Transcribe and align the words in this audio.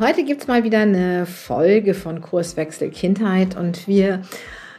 Heute 0.00 0.24
gibt 0.24 0.40
es 0.40 0.48
mal 0.48 0.64
wieder 0.64 0.80
eine 0.80 1.24
Folge 1.24 1.94
von 1.94 2.20
Kurswechsel 2.20 2.90
Kindheit 2.90 3.56
und 3.56 3.86
wir, 3.86 4.22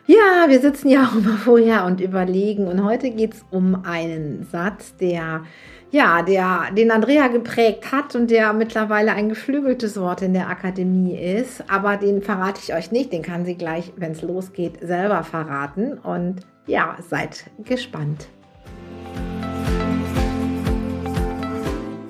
ja, 0.07 0.49
wir 0.49 0.59
sitzen 0.59 0.89
ja 0.89 1.05
auch 1.07 1.15
immer 1.15 1.37
vorher 1.37 1.85
und 1.85 2.01
überlegen 2.01 2.67
und 2.67 2.83
heute 2.83 3.11
geht 3.11 3.35
es 3.35 3.45
um 3.49 3.85
einen 3.85 4.45
Satz, 4.51 4.97
der, 4.97 5.45
ja, 5.89 6.21
der, 6.21 6.65
den 6.77 6.91
Andrea 6.91 7.29
geprägt 7.29 7.93
hat 7.93 8.13
und 8.13 8.29
der 8.29 8.51
mittlerweile 8.51 9.13
ein 9.13 9.29
geflügeltes 9.29 9.97
Wort 9.97 10.21
in 10.21 10.33
der 10.33 10.49
Akademie 10.49 11.17
ist, 11.17 11.63
aber 11.69 11.95
den 11.95 12.21
verrate 12.21 12.59
ich 12.61 12.73
euch 12.73 12.91
nicht, 12.91 13.13
den 13.13 13.21
kann 13.21 13.45
sie 13.45 13.55
gleich, 13.55 13.93
wenn 13.95 14.11
es 14.11 14.21
losgeht, 14.21 14.79
selber 14.81 15.23
verraten 15.23 15.93
und 15.97 16.41
ja, 16.67 16.97
seid 17.09 17.45
gespannt. 17.63 18.27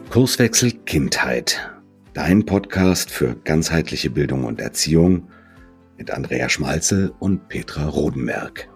Kurswechsel 0.10 0.72
Kindheit 0.72 1.75
Dein 2.16 2.46
Podcast 2.46 3.12
für 3.12 3.36
ganzheitliche 3.36 4.10
Bildung 4.10 4.46
und 4.46 4.62
Erziehung 4.62 5.28
mit 5.98 6.12
Andrea 6.12 6.48
Schmalzel 6.48 7.14
und 7.20 7.50
Petra 7.50 7.90
Rodenberg. 7.90 8.70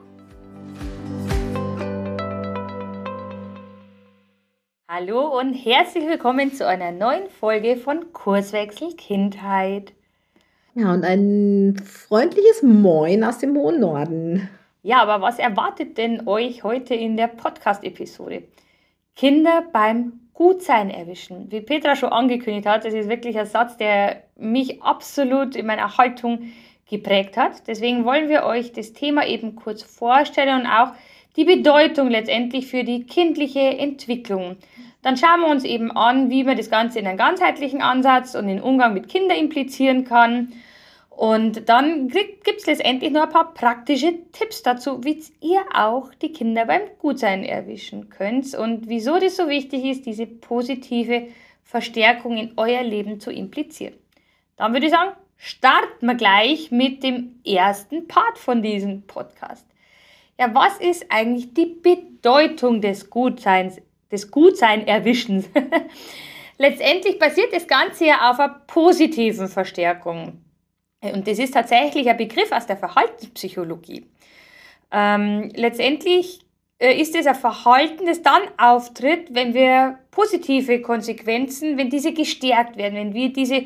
Hallo 4.90 5.40
und 5.40 5.54
herzlich 5.54 6.06
willkommen 6.06 6.54
zu 6.54 6.68
einer 6.68 6.92
neuen 6.92 7.30
Folge 7.30 7.78
von 7.78 8.12
Kurswechsel 8.12 8.94
Kindheit. 8.98 9.94
Ja, 10.76 10.94
und 10.94 11.06
ein 11.06 11.82
freundliches 11.82 12.62
Moin 12.62 13.24
aus 13.24 13.38
dem 13.38 13.56
hohen 13.56 13.80
Norden. 13.80 14.50
Ja, 14.84 15.02
aber 15.02 15.22
was 15.22 15.40
erwartet 15.40 15.98
denn 15.98 16.28
euch 16.28 16.66
heute 16.66 16.94
in 16.94 17.16
der 17.16 17.28
Podcast-Episode? 17.28 18.44
Kinder 19.16 19.64
beim 19.72 20.28
Gutsein 20.40 20.90
erwischen. 20.90 21.52
Wie 21.52 21.59
Petra 21.59 21.98
schon 21.98 22.14
angekündigt 22.14 22.66
hat, 22.66 22.86
das 22.86 22.94
ist 22.94 23.09
wirklich 23.09 23.38
ein 23.38 23.45
Satz, 23.45 23.76
der 23.76 24.23
mich 24.38 24.81
absolut 24.81 25.58
in 25.58 25.66
meiner 25.66 25.98
Haltung 25.98 26.54
geprägt 26.90 27.36
hat. 27.36 27.68
Deswegen 27.68 28.06
wollen 28.06 28.30
wir 28.30 28.46
euch 28.46 28.72
das 28.72 28.94
Thema 28.94 29.28
eben 29.28 29.58
kurz 29.58 29.84
vorstellen 29.84 30.62
und 30.62 30.66
auch 30.66 30.94
die 31.36 31.44
Bedeutung 31.44 32.09
letztendlich 32.09 32.68
für 32.68 32.86
die 32.86 33.04
kindliche 33.04 33.59
Entwicklung. 33.59 34.56
Dann 35.02 35.18
schauen 35.18 35.42
wir 35.42 35.50
uns 35.50 35.66
eben 35.66 35.92
an, 35.92 36.30
wie 36.30 36.46
man 36.46 36.56
das 36.56 36.70
Ganze 36.70 37.00
in 37.00 37.08
einen 37.08 37.18
ganzheitlichen 37.18 37.81
Ansatz 37.81 38.34
und 38.34 38.48
den 38.48 38.62
Umgang 38.62 38.94
mit 38.94 39.09
Kindern 39.09 39.38
implizieren 39.38 40.06
kann 40.06 40.53
und 41.20 41.67
dann 41.67 42.08
gibt 42.08 42.48
es 42.48 42.66
letztendlich 42.66 43.12
noch 43.12 43.23
ein 43.23 43.30
paar 43.30 43.53
praktische 43.53 44.14
Tipps 44.31 44.64
dazu, 44.64 45.03
wie 45.03 45.22
ihr 45.42 45.59
auch 45.73 46.14
die 46.14 46.31
Kinder 46.31 46.66
beim 46.66 46.84
Gutsein 46.98 47.44
erwischen 47.44 48.09
könnt 48.09 48.56
und 48.56 48.88
wieso 48.88 49.20
das 49.20 49.36
so 49.36 49.50
wichtig 49.50 49.84
ist, 49.84 50.06
diese 50.06 50.25
positive 50.25 51.28
Verstärkung 51.62 52.38
in 52.38 52.53
euer 52.56 52.84
Leben 52.84 53.20
zu 53.20 53.34
implizieren. 53.34 53.95
Dann 54.56 54.72
würde 54.72 54.86
ich 54.86 54.94
sagen, 54.94 55.12
starten 55.36 56.06
wir 56.06 56.16
gleich 56.16 56.72
mit 56.72 57.03
dem 57.03 57.42
ersten 57.45 58.08
Part 58.08 58.38
von 58.38 58.62
diesem 58.62 59.02
Podcast. 59.02 59.67
Ja, 60.40 60.56
was 60.56 60.78
ist 60.78 61.06
eigentlich 61.09 61.53
die 61.53 61.66
Bedeutung 61.66 62.80
des 62.80 63.09
Gutseins, 63.09 63.81
des 64.09 64.31
Gutsein-Erwischens? 64.31 65.50
Letztendlich 66.58 67.20
basiert 67.20 67.52
das 67.52 67.67
Ganze 67.67 68.06
ja 68.06 68.31
auf 68.31 68.40
einer 68.40 68.62
positiven 68.67 69.50
Verstärkung. 69.50 70.45
Und 71.02 71.28
das 71.28 71.39
ist 71.39 71.53
tatsächlich 71.53 72.09
ein 72.09 72.17
Begriff 72.17 72.52
aus 72.52 72.66
der 72.66 72.78
Verhaltenspsychologie. 72.78 74.05
Ähm, 74.92 75.50
letztendlich 75.56 76.41
äh, 76.80 77.00
ist 77.00 77.16
es 77.16 77.25
ein 77.25 77.36
Verhalten, 77.36 78.06
das 78.06 78.22
dann 78.22 78.41
auftritt, 78.58 79.33
wenn 79.33 79.53
wir 79.53 80.00
positive 80.11 80.81
Konsequenzen, 80.81 81.78
wenn 81.78 81.90
diese 81.90 82.13
gestärkt 82.13 82.78
werden, 82.78 82.96
wenn 82.96 83.13
wir 83.13 83.31
diese 83.31 83.66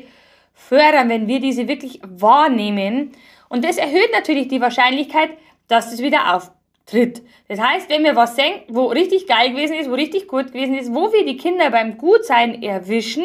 fördern, 0.52 1.08
wenn 1.08 1.26
wir 1.26 1.40
diese 1.40 1.66
wirklich 1.66 2.00
wahrnehmen. 2.06 3.12
Und 3.48 3.64
das 3.64 3.78
erhöht 3.78 4.10
natürlich 4.12 4.48
die 4.48 4.60
Wahrscheinlichkeit, 4.60 5.30
dass 5.66 5.92
es 5.92 6.02
wieder 6.02 6.34
auftritt. 6.34 7.22
Das 7.48 7.60
heißt, 7.60 7.88
wenn 7.88 8.04
wir 8.04 8.14
was 8.14 8.36
sehen, 8.36 8.60
wo 8.68 8.86
richtig 8.86 9.26
geil 9.26 9.50
gewesen 9.50 9.76
ist, 9.76 9.90
wo 9.90 9.94
richtig 9.94 10.28
gut 10.28 10.48
gewesen 10.48 10.76
ist, 10.76 10.94
wo 10.94 11.12
wir 11.12 11.24
die 11.24 11.36
Kinder 11.36 11.70
beim 11.70 11.98
Gutsein 11.98 12.62
erwischen 12.62 13.24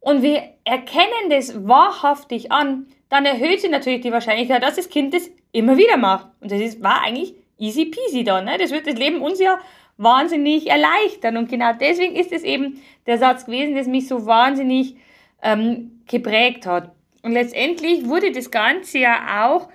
und 0.00 0.22
wir 0.22 0.42
erkennen 0.64 1.30
das 1.30 1.66
wahrhaftig 1.66 2.52
an, 2.52 2.86
dann 3.08 3.24
erhöht 3.24 3.60
sich 3.60 3.70
natürlich 3.70 4.00
die 4.00 4.12
Wahrscheinlichkeit, 4.12 4.62
dass 4.62 4.76
das 4.76 4.88
Kind 4.88 5.14
das 5.14 5.30
immer 5.52 5.76
wieder 5.76 5.96
macht. 5.96 6.28
Und 6.40 6.50
das 6.50 6.60
ist, 6.60 6.82
war 6.82 7.02
eigentlich 7.02 7.34
easy 7.58 7.86
peasy 7.86 8.24
dann. 8.24 8.44
Ne? 8.44 8.58
Das 8.58 8.70
wird 8.70 8.86
das 8.86 8.96
Leben 8.96 9.22
uns 9.22 9.40
ja 9.40 9.58
wahnsinnig 9.96 10.68
erleichtern. 10.68 11.36
Und 11.36 11.48
genau 11.48 11.72
deswegen 11.72 12.16
ist 12.16 12.32
es 12.32 12.42
eben 12.42 12.82
der 13.06 13.18
Satz 13.18 13.46
gewesen, 13.46 13.74
der 13.74 13.86
mich 13.86 14.08
so 14.08 14.26
wahnsinnig 14.26 14.96
ähm, 15.42 16.02
geprägt 16.06 16.66
hat. 16.66 16.90
Und 17.22 17.32
letztendlich 17.32 18.06
wurde 18.06 18.32
das 18.32 18.50
Ganze 18.50 18.98
ja 18.98 19.46
auch 19.46 19.68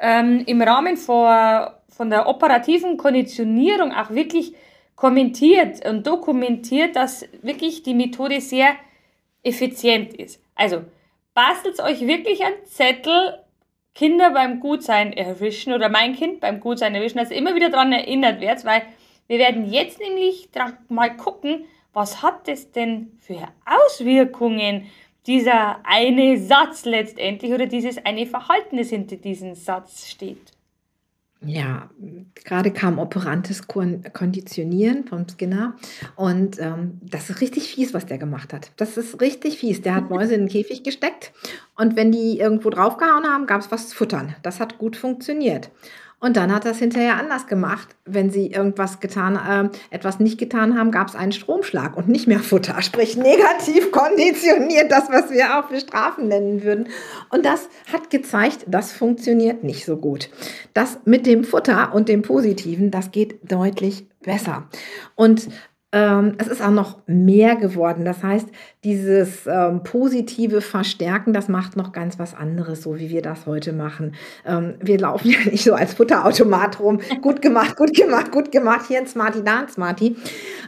ähm, 0.00 0.42
im 0.46 0.60
Rahmen 0.60 0.96
von, 0.96 1.66
von 1.88 2.10
der 2.10 2.28
operativen 2.28 2.96
Konditionierung 2.96 3.92
auch 3.92 4.10
wirklich 4.10 4.54
kommentiert 4.96 5.84
und 5.88 6.06
dokumentiert, 6.06 6.94
dass 6.96 7.26
wirklich 7.42 7.82
die 7.82 7.94
Methode 7.94 8.40
sehr 8.40 8.74
effizient 9.42 10.14
ist. 10.14 10.40
Also 10.54 10.82
bastelt 11.34 11.80
euch 11.80 12.00
wirklich 12.06 12.44
einen 12.44 12.64
Zettel, 12.64 13.38
Kinder 13.94 14.30
beim 14.30 14.60
Gutsein 14.60 15.12
erwischen 15.12 15.72
oder 15.74 15.88
mein 15.88 16.14
Kind 16.14 16.40
beim 16.40 16.60
Gutsein 16.60 16.94
erwischen, 16.94 17.18
dass 17.18 17.30
ihr 17.30 17.36
immer 17.36 17.54
wieder 17.54 17.68
daran 17.68 17.92
erinnert 17.92 18.40
werdet, 18.40 18.64
weil 18.64 18.82
wir 19.26 19.38
werden 19.38 19.70
jetzt 19.70 19.98
nämlich 19.98 20.48
mal 20.88 21.14
gucken, 21.16 21.66
was 21.92 22.22
hat 22.22 22.48
das 22.48 22.72
denn 22.72 23.18
für 23.20 23.48
Auswirkungen, 23.66 24.90
dieser 25.26 25.80
eine 25.84 26.38
Satz 26.38 26.84
letztendlich 26.84 27.52
oder 27.52 27.66
dieses 27.66 28.04
eine 28.04 28.26
Verhalten, 28.26 28.78
das 28.78 28.88
hinter 28.88 29.16
diesem 29.16 29.54
Satz 29.54 30.08
steht. 30.08 30.51
Ja, 31.44 31.90
gerade 32.34 32.70
kam 32.70 32.98
operantes 32.98 33.66
Konditionieren 33.66 35.04
von 35.04 35.26
Skinner 35.28 35.76
und 36.14 36.60
ähm, 36.60 37.00
das 37.02 37.30
ist 37.30 37.40
richtig 37.40 37.68
fies, 37.68 37.92
was 37.92 38.06
der 38.06 38.18
gemacht 38.18 38.52
hat. 38.52 38.70
Das 38.76 38.96
ist 38.96 39.20
richtig 39.20 39.58
fies. 39.58 39.82
Der 39.82 39.96
hat 39.96 40.08
Mäuse 40.08 40.34
in 40.34 40.42
den 40.42 40.48
Käfig 40.48 40.84
gesteckt 40.84 41.32
und 41.76 41.96
wenn 41.96 42.12
die 42.12 42.38
irgendwo 42.38 42.70
draufgehauen 42.70 43.24
haben, 43.24 43.46
gab 43.46 43.60
es 43.60 43.72
was 43.72 43.88
zu 43.88 43.96
futtern. 43.96 44.36
Das 44.42 44.60
hat 44.60 44.78
gut 44.78 44.96
funktioniert. 44.96 45.70
Und 46.22 46.36
dann 46.36 46.54
hat 46.54 46.64
es 46.66 46.78
hinterher 46.78 47.16
anders 47.18 47.48
gemacht. 47.48 47.96
Wenn 48.04 48.30
sie 48.30 48.46
irgendwas 48.46 49.00
getan, 49.00 49.34
äh, 49.34 49.94
etwas 49.94 50.20
nicht 50.20 50.38
getan 50.38 50.78
haben, 50.78 50.92
gab 50.92 51.08
es 51.08 51.16
einen 51.16 51.32
Stromschlag 51.32 51.96
und 51.96 52.08
nicht 52.08 52.28
mehr 52.28 52.38
Futter. 52.38 52.80
Sprich, 52.80 53.16
negativ 53.16 53.90
konditioniert, 53.90 54.92
das, 54.92 55.10
was 55.10 55.32
wir 55.32 55.58
auch 55.58 55.64
bestrafen 55.68 56.28
nennen 56.28 56.62
würden. 56.62 56.86
Und 57.30 57.44
das 57.44 57.68
hat 57.92 58.08
gezeigt, 58.10 58.66
das 58.68 58.92
funktioniert 58.92 59.64
nicht 59.64 59.84
so 59.84 59.96
gut. 59.96 60.30
Das 60.74 61.00
mit 61.04 61.26
dem 61.26 61.42
Futter 61.42 61.92
und 61.92 62.08
dem 62.08 62.22
Positiven, 62.22 62.92
das 62.92 63.10
geht 63.10 63.40
deutlich 63.50 64.06
besser. 64.20 64.68
Und 65.16 65.48
ähm, 65.92 66.34
es 66.38 66.48
ist 66.48 66.62
auch 66.62 66.70
noch 66.70 66.98
mehr 67.06 67.56
geworden. 67.56 68.04
Das 68.04 68.22
heißt, 68.22 68.48
dieses 68.82 69.46
ähm, 69.46 69.82
positive 69.82 70.62
Verstärken, 70.62 71.34
das 71.34 71.48
macht 71.48 71.76
noch 71.76 71.92
ganz 71.92 72.18
was 72.18 72.34
anderes, 72.34 72.82
so 72.82 72.98
wie 72.98 73.10
wir 73.10 73.20
das 73.20 73.44
heute 73.44 73.74
machen. 73.74 74.14
Ähm, 74.46 74.74
wir 74.80 74.98
laufen 74.98 75.30
ja 75.30 75.38
nicht 75.44 75.64
so 75.64 75.74
als 75.74 75.94
Futterautomat 75.94 76.80
rum, 76.80 77.00
gut 77.20 77.42
gemacht, 77.42 77.76
gut 77.76 77.94
gemacht, 77.94 78.32
gut 78.32 78.50
gemacht, 78.50 78.86
hier 78.88 78.98
ein 78.98 79.06
Smarty, 79.06 79.44
da 79.44 79.60
ein 79.60 79.68
Smarty, 79.68 80.16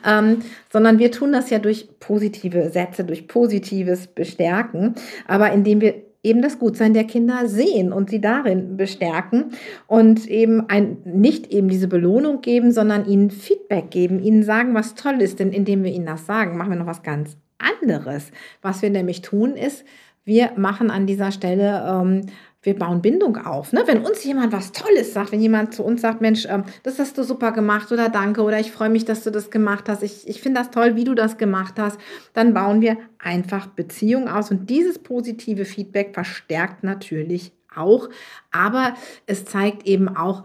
ähm, 0.07 0.43
sondern 0.71 0.99
wir 0.99 1.11
tun 1.11 1.33
das 1.33 1.49
ja 1.49 1.59
durch 1.59 1.89
positive 2.01 2.69
Sätze, 2.69 3.05
durch 3.05 3.27
positives 3.27 4.07
Bestärken, 4.07 4.95
aber 5.27 5.53
indem 5.53 5.81
wir 5.81 5.95
eben 6.25 6.43
das 6.43 6.59
Gutsein 6.59 6.95
der 6.95 7.05
Kinder 7.05 7.47
sehen 7.47 7.93
und 7.93 8.11
sie 8.11 8.21
darin 8.21 8.77
bestärken 8.77 9.53
und 9.87 10.27
eben 10.27 10.69
ein, 10.69 10.97
nicht 11.05 11.53
eben 11.53 11.69
diese 11.69 11.87
Belohnung 11.87 12.41
geben, 12.41 12.73
sondern 12.73 13.07
ihnen 13.07 13.31
Feedback 13.31 13.91
geben, 13.91 14.19
ihnen 14.19 14.43
sagen, 14.43 14.75
was 14.75 14.95
toll 14.95 15.21
ist. 15.21 15.39
Denn 15.39 15.53
indem 15.53 15.85
wir 15.85 15.93
ihnen 15.93 16.07
das 16.07 16.27
sagen, 16.27 16.57
machen 16.57 16.71
wir 16.71 16.79
noch 16.79 16.87
was 16.87 17.03
ganz 17.03 17.37
anderes. 17.59 18.33
Was 18.63 18.83
wir 18.83 18.91
nämlich 18.91 19.21
tun, 19.23 19.55
ist, 19.55 19.85
wir 20.25 20.53
machen 20.57 20.91
an 20.91 21.07
dieser 21.07 21.31
Stelle 21.31 21.85
ähm, 21.87 22.23
wir 22.65 22.79
bauen 22.79 23.03
Bindung 23.03 23.37
auf. 23.37 23.73
Ne? 23.73 23.83
Wenn 23.87 24.05
uns 24.05 24.25
jemand 24.25 24.53
was 24.53 24.73
Tolles 24.73 25.13
sagt, 25.13 25.33
wenn 25.33 25.41
jemand 25.41 25.75
zu 25.75 25.85
uns 25.85 26.01
sagt, 26.01 26.21
Mensch, 26.21 26.47
ähm, 26.49 26.65
das 26.83 26.99
hast 26.99 27.17
du 27.17 27.23
super 27.23 27.53
gemacht 27.53 27.93
oder 27.93 28.09
danke 28.09 28.43
oder 28.43 28.59
ich 28.59 28.73
freue 28.73 28.91
mich, 28.91 29.05
dass 29.05 29.23
du 29.23 29.31
das 29.31 29.51
gemacht 29.51 29.89
hast, 29.89 30.03
ich, 30.03 30.27
ich 30.29 30.41
finde 30.41 30.61
das 30.61 30.71
toll, 30.71 30.97
wie 30.97 31.05
du 31.05 31.15
das 31.15 31.39
gemacht 31.39 31.75
hast, 31.79 31.99
dann 32.33 32.55
bauen 32.55 32.81
wir 32.81 32.97
einfach 33.19 33.67
Beziehungen 33.67 34.29
aus 34.29 34.51
und 34.51 34.71
dieses 34.71 34.99
positive 34.99 35.65
Feedback 35.65 36.15
verstärkt 36.15 36.85
natürlich 36.85 37.53
auch, 37.75 38.09
aber 38.51 38.95
es 39.27 39.45
zeigt 39.45 39.87
eben 39.87 40.09
auch, 40.17 40.45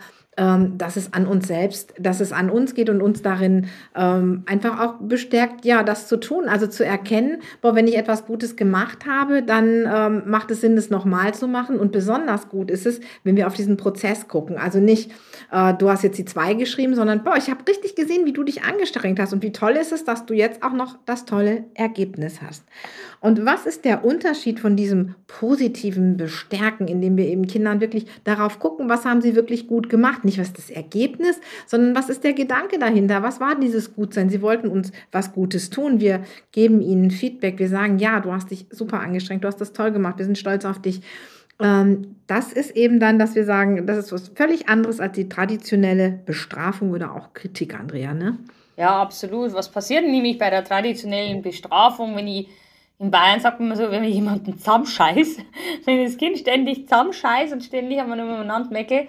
dass 0.77 0.95
es 0.95 1.13
an 1.13 1.27
uns 1.27 1.47
selbst, 1.47 1.93
dass 1.99 2.19
es 2.19 2.31
an 2.31 2.49
uns 2.49 2.73
geht 2.73 2.89
und 2.89 3.01
uns 3.01 3.21
darin 3.21 3.67
ähm, 3.95 4.43
einfach 4.45 4.79
auch 4.79 4.93
bestärkt, 5.01 5.65
ja, 5.65 5.83
das 5.83 6.07
zu 6.07 6.17
tun. 6.17 6.47
Also 6.47 6.67
zu 6.67 6.85
erkennen, 6.85 7.41
boah, 7.61 7.75
wenn 7.75 7.87
ich 7.87 7.97
etwas 7.97 8.25
Gutes 8.25 8.55
gemacht 8.55 9.05
habe, 9.05 9.43
dann 9.43 9.85
ähm, 9.85 10.23
macht 10.25 10.51
es 10.51 10.61
Sinn, 10.61 10.75
das 10.75 10.89
nochmal 10.89 11.33
zu 11.33 11.47
machen. 11.47 11.79
Und 11.79 11.91
besonders 11.91 12.49
gut 12.49 12.71
ist 12.71 12.85
es, 12.85 13.01
wenn 13.23 13.35
wir 13.35 13.47
auf 13.47 13.53
diesen 13.53 13.77
Prozess 13.77 14.27
gucken. 14.27 14.57
Also 14.57 14.79
nicht, 14.79 15.11
äh, 15.51 15.73
du 15.73 15.89
hast 15.89 16.03
jetzt 16.03 16.17
die 16.17 16.25
zwei 16.25 16.53
geschrieben, 16.53 16.95
sondern, 16.95 17.23
boah, 17.23 17.35
ich 17.37 17.49
habe 17.49 17.67
richtig 17.67 17.95
gesehen, 17.95 18.25
wie 18.25 18.33
du 18.33 18.43
dich 18.43 18.63
angestrengt 18.63 19.19
hast 19.19 19.33
und 19.33 19.43
wie 19.43 19.51
toll 19.51 19.73
ist 19.73 19.91
es, 19.91 20.05
dass 20.05 20.25
du 20.25 20.33
jetzt 20.33 20.63
auch 20.63 20.73
noch 20.73 20.97
das 21.05 21.25
tolle 21.25 21.65
Ergebnis 21.73 22.41
hast. 22.41 22.63
Und 23.21 23.45
was 23.45 23.65
ist 23.65 23.83
der 23.83 24.05
Unterschied 24.05 24.59
von 24.59 24.77
diesem 24.77 25.15
positiven 25.27 26.15
Bestärken, 26.15 26.87
indem 26.87 27.17
wir 27.17 27.27
eben 27.27 27.47
Kindern 27.47 27.81
wirklich 27.81 28.05
darauf 28.23 28.59
gucken, 28.59 28.87
was 28.87 29.03
haben 29.03 29.21
sie 29.21 29.35
wirklich 29.35 29.67
gut 29.67 29.89
gemacht? 29.89 30.23
Nicht 30.29 30.37
was 30.37 30.49
ist 30.49 30.57
das 30.59 30.69
Ergebnis, 30.69 31.41
sondern 31.65 31.95
was 31.95 32.07
ist 32.07 32.23
der 32.23 32.33
Gedanke 32.33 32.77
dahinter? 32.77 33.23
Was 33.23 33.39
war 33.39 33.59
dieses 33.59 33.95
Gutsein? 33.95 34.29
Sie 34.29 34.43
wollten 34.43 34.67
uns 34.67 34.91
was 35.11 35.33
Gutes 35.33 35.71
tun. 35.71 35.99
Wir 35.99 36.21
geben 36.51 36.81
ihnen 36.81 37.09
Feedback. 37.09 37.57
Wir 37.57 37.67
sagen, 37.67 37.97
ja, 37.97 38.19
du 38.19 38.31
hast 38.31 38.51
dich 38.51 38.67
super 38.69 38.99
angestrengt, 38.99 39.43
du 39.43 39.47
hast 39.47 39.59
das 39.59 39.73
toll 39.73 39.91
gemacht, 39.91 40.19
wir 40.19 40.25
sind 40.25 40.37
stolz 40.37 40.65
auf 40.65 40.79
dich. 40.79 41.01
Ähm, 41.59 42.15
das 42.27 42.53
ist 42.53 42.75
eben 42.75 42.99
dann, 42.99 43.17
dass 43.17 43.33
wir 43.33 43.43
sagen, 43.43 43.87
das 43.87 43.97
ist 43.97 44.11
was 44.11 44.27
völlig 44.29 44.69
anderes 44.69 44.99
als 44.99 45.13
die 45.13 45.27
traditionelle 45.27 46.19
Bestrafung 46.27 46.91
oder 46.91 47.15
auch 47.15 47.33
Kritik, 47.33 47.73
Andrea, 47.73 48.13
ne? 48.13 48.37
Ja, 48.77 49.01
absolut. 49.01 49.53
Was 49.53 49.71
passiert 49.71 50.05
nämlich 50.05 50.37
bei 50.37 50.51
der 50.51 50.63
traditionellen 50.63 51.41
Bestrafung, 51.41 52.15
wenn 52.15 52.27
ich 52.27 52.49
in 52.99 53.11
Bayern 53.11 53.39
sagt 53.39 53.61
man 53.61 53.75
so, 53.77 53.89
wenn 53.89 54.03
man 54.03 54.11
jemanden 54.11 54.57
zusammenscheißt, 54.57 55.39
wenn 55.85 56.03
das 56.03 56.17
Kind 56.17 56.37
ständig 56.37 56.87
zusammenscheißt 56.87 57.53
und 57.53 57.63
ständig 57.63 57.97
wir 57.97 58.15
nur 58.15 58.25
miteinander 58.25 58.69
mecke, 58.71 59.07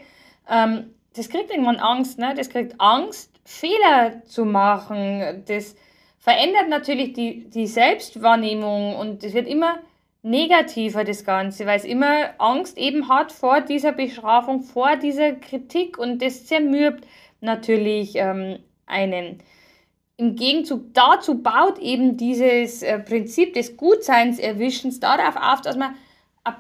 ähm, 0.49 0.95
das 1.15 1.29
kriegt 1.29 1.51
irgendwann 1.51 1.79
Angst, 1.79 2.19
ne? 2.19 2.35
Das 2.37 2.51
kriegt 2.51 2.81
Angst, 2.81 3.31
Fehler 3.45 4.25
zu 4.25 4.45
machen. 4.45 5.45
Das 5.47 5.75
verändert 6.19 6.69
natürlich 6.69 7.13
die, 7.15 7.49
die 7.51 7.67
Selbstwahrnehmung 7.67 8.97
und 8.97 9.25
es 9.25 9.35
wird 9.35 9.49
immer 9.49 9.79
negativer, 10.23 11.05
das 11.05 11.25
Ganze, 11.25 11.67
weil 11.67 11.79
es 11.79 11.85
immer 11.85 12.31
Angst 12.39 12.77
eben 12.77 13.09
hat 13.09 13.33
vor 13.33 13.63
dieser 13.63 13.93
Bestrafung, 13.93 14.63
vor 14.63 14.97
dieser 14.97 15.33
Kritik 15.33 15.99
und 15.99 16.21
das 16.21 16.47
zermürbt 16.47 17.07
natürlich 17.41 18.13
ähm, 18.17 18.59
einen. 18.87 19.43
Im 20.19 20.37
Gegenzug 20.37 20.93
dazu 20.93 21.43
baut 21.43 21.79
eben 21.79 22.19
dieses 22.19 22.83
äh, 22.83 22.99
Prinzip 22.99 23.55
des 23.55 23.79
Gutseinserwischens 23.79 25.01
darauf 25.01 25.37
auf, 25.37 25.63
dass 25.63 25.77
man 25.77 25.95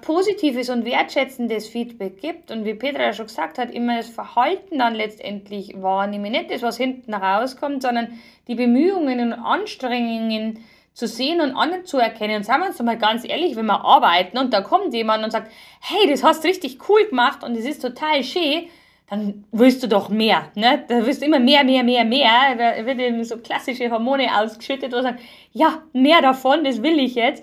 positives 0.02 0.68
und 0.68 0.84
wertschätzendes 0.84 1.68
Feedback 1.68 2.20
gibt 2.20 2.50
und 2.50 2.64
wie 2.64 2.74
Petra 2.74 3.02
ja 3.02 3.12
schon 3.12 3.26
gesagt 3.26 3.58
hat, 3.58 3.70
immer 3.70 3.96
das 3.96 4.10
Verhalten 4.10 4.78
dann 4.78 4.94
letztendlich 4.94 5.80
wahrnehmen. 5.80 6.32
Nicht 6.32 6.50
das, 6.50 6.62
was 6.62 6.76
hinten 6.76 7.14
rauskommt, 7.14 7.82
sondern 7.82 8.20
die 8.46 8.54
Bemühungen 8.54 9.20
und 9.20 9.32
Anstrengungen 9.32 10.64
zu 10.92 11.06
sehen 11.06 11.40
und 11.40 11.54
anzuerkennen. 11.54 12.36
Und 12.36 12.44
sagen 12.44 12.62
wir 12.62 12.68
uns 12.68 12.82
mal 12.82 12.98
ganz 12.98 13.26
ehrlich, 13.26 13.56
wenn 13.56 13.66
wir 13.66 13.84
arbeiten 13.84 14.36
und 14.38 14.52
da 14.52 14.60
kommt 14.60 14.92
jemand 14.92 15.24
und 15.24 15.30
sagt, 15.30 15.50
hey, 15.80 16.10
das 16.10 16.22
hast 16.22 16.44
du 16.44 16.48
richtig 16.48 16.78
cool 16.88 17.06
gemacht 17.06 17.42
und 17.42 17.56
es 17.56 17.64
ist 17.64 17.80
total 17.80 18.22
schön, 18.22 18.66
dann 19.08 19.44
willst 19.50 19.82
du 19.82 19.88
doch 19.88 20.08
mehr. 20.08 20.50
Ne? 20.54 20.84
Da 20.88 21.04
willst 21.06 21.22
du 21.22 21.26
immer 21.26 21.40
mehr, 21.40 21.64
mehr, 21.64 21.82
mehr, 21.82 22.04
mehr. 22.04 22.54
Da 22.56 22.86
wird 22.86 23.00
eben 23.00 23.24
so 23.24 23.38
klassische 23.38 23.90
Hormone 23.90 24.28
ausgeschüttet, 24.38 24.92
wo 24.92 24.96
du 24.96 25.02
sagst, 25.02 25.24
ja, 25.52 25.82
mehr 25.92 26.20
davon, 26.20 26.64
das 26.64 26.82
will 26.82 26.98
ich 26.98 27.16
jetzt. 27.16 27.42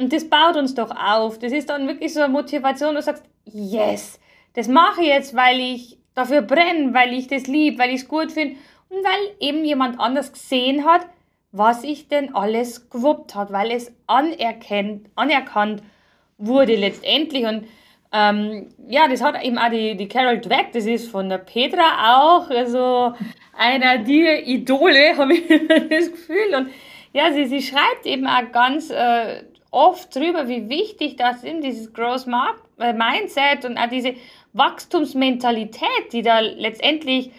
Und 0.00 0.14
das 0.14 0.30
baut 0.30 0.56
uns 0.56 0.74
doch 0.74 0.90
auf. 0.90 1.38
Das 1.38 1.52
ist 1.52 1.68
dann 1.68 1.86
wirklich 1.86 2.14
so 2.14 2.20
eine 2.20 2.32
Motivation, 2.32 2.94
du 2.94 3.02
sagst, 3.02 3.22
yes, 3.44 4.18
das 4.54 4.66
mache 4.66 5.02
ich 5.02 5.08
jetzt, 5.08 5.36
weil 5.36 5.60
ich 5.60 5.98
dafür 6.14 6.40
brenne, 6.40 6.94
weil 6.94 7.12
ich 7.12 7.26
das 7.26 7.46
liebe, 7.46 7.78
weil 7.78 7.90
ich 7.90 8.02
es 8.02 8.08
gut 8.08 8.32
finde 8.32 8.56
und 8.88 9.04
weil 9.04 9.36
eben 9.40 9.62
jemand 9.62 10.00
anders 10.00 10.32
gesehen 10.32 10.86
hat, 10.86 11.02
was 11.52 11.84
ich 11.84 12.08
denn 12.08 12.34
alles 12.34 12.88
gewuppt 12.88 13.34
hat, 13.34 13.52
weil 13.52 13.70
es 13.72 13.92
anerkannt, 14.06 15.10
anerkannt 15.16 15.82
wurde 16.38 16.76
letztendlich. 16.76 17.44
Und 17.44 17.66
ähm, 18.10 18.68
ja, 18.88 19.06
das 19.06 19.22
hat 19.22 19.42
eben 19.44 19.58
auch 19.58 19.70
die, 19.70 19.98
die 19.98 20.08
Carol 20.08 20.38
Dweck, 20.38 20.72
das 20.72 20.86
ist 20.86 21.10
von 21.10 21.28
der 21.28 21.38
Petra 21.38 22.16
auch, 22.16 22.48
also 22.48 23.12
einer 23.54 23.98
der 23.98 24.46
Idole, 24.46 25.14
habe 25.18 25.34
ich 25.34 25.46
das 25.46 26.10
Gefühl. 26.10 26.54
Und 26.56 26.70
ja, 27.12 27.32
sie, 27.32 27.44
sie 27.44 27.60
schreibt 27.60 28.06
eben 28.06 28.26
auch 28.26 28.50
ganz 28.50 28.88
äh, 28.88 29.42
oft 29.70 30.14
drüber, 30.14 30.48
wie 30.48 30.68
wichtig 30.68 31.16
das 31.16 31.44
ist, 31.44 31.62
dieses 31.62 31.92
Growth 31.92 32.26
äh, 32.78 32.92
Mindset 32.92 33.64
und 33.64 33.78
auch 33.78 33.88
diese 33.88 34.14
Wachstumsmentalität, 34.52 36.12
die 36.12 36.22
da 36.22 36.40
letztendlich 36.40 37.30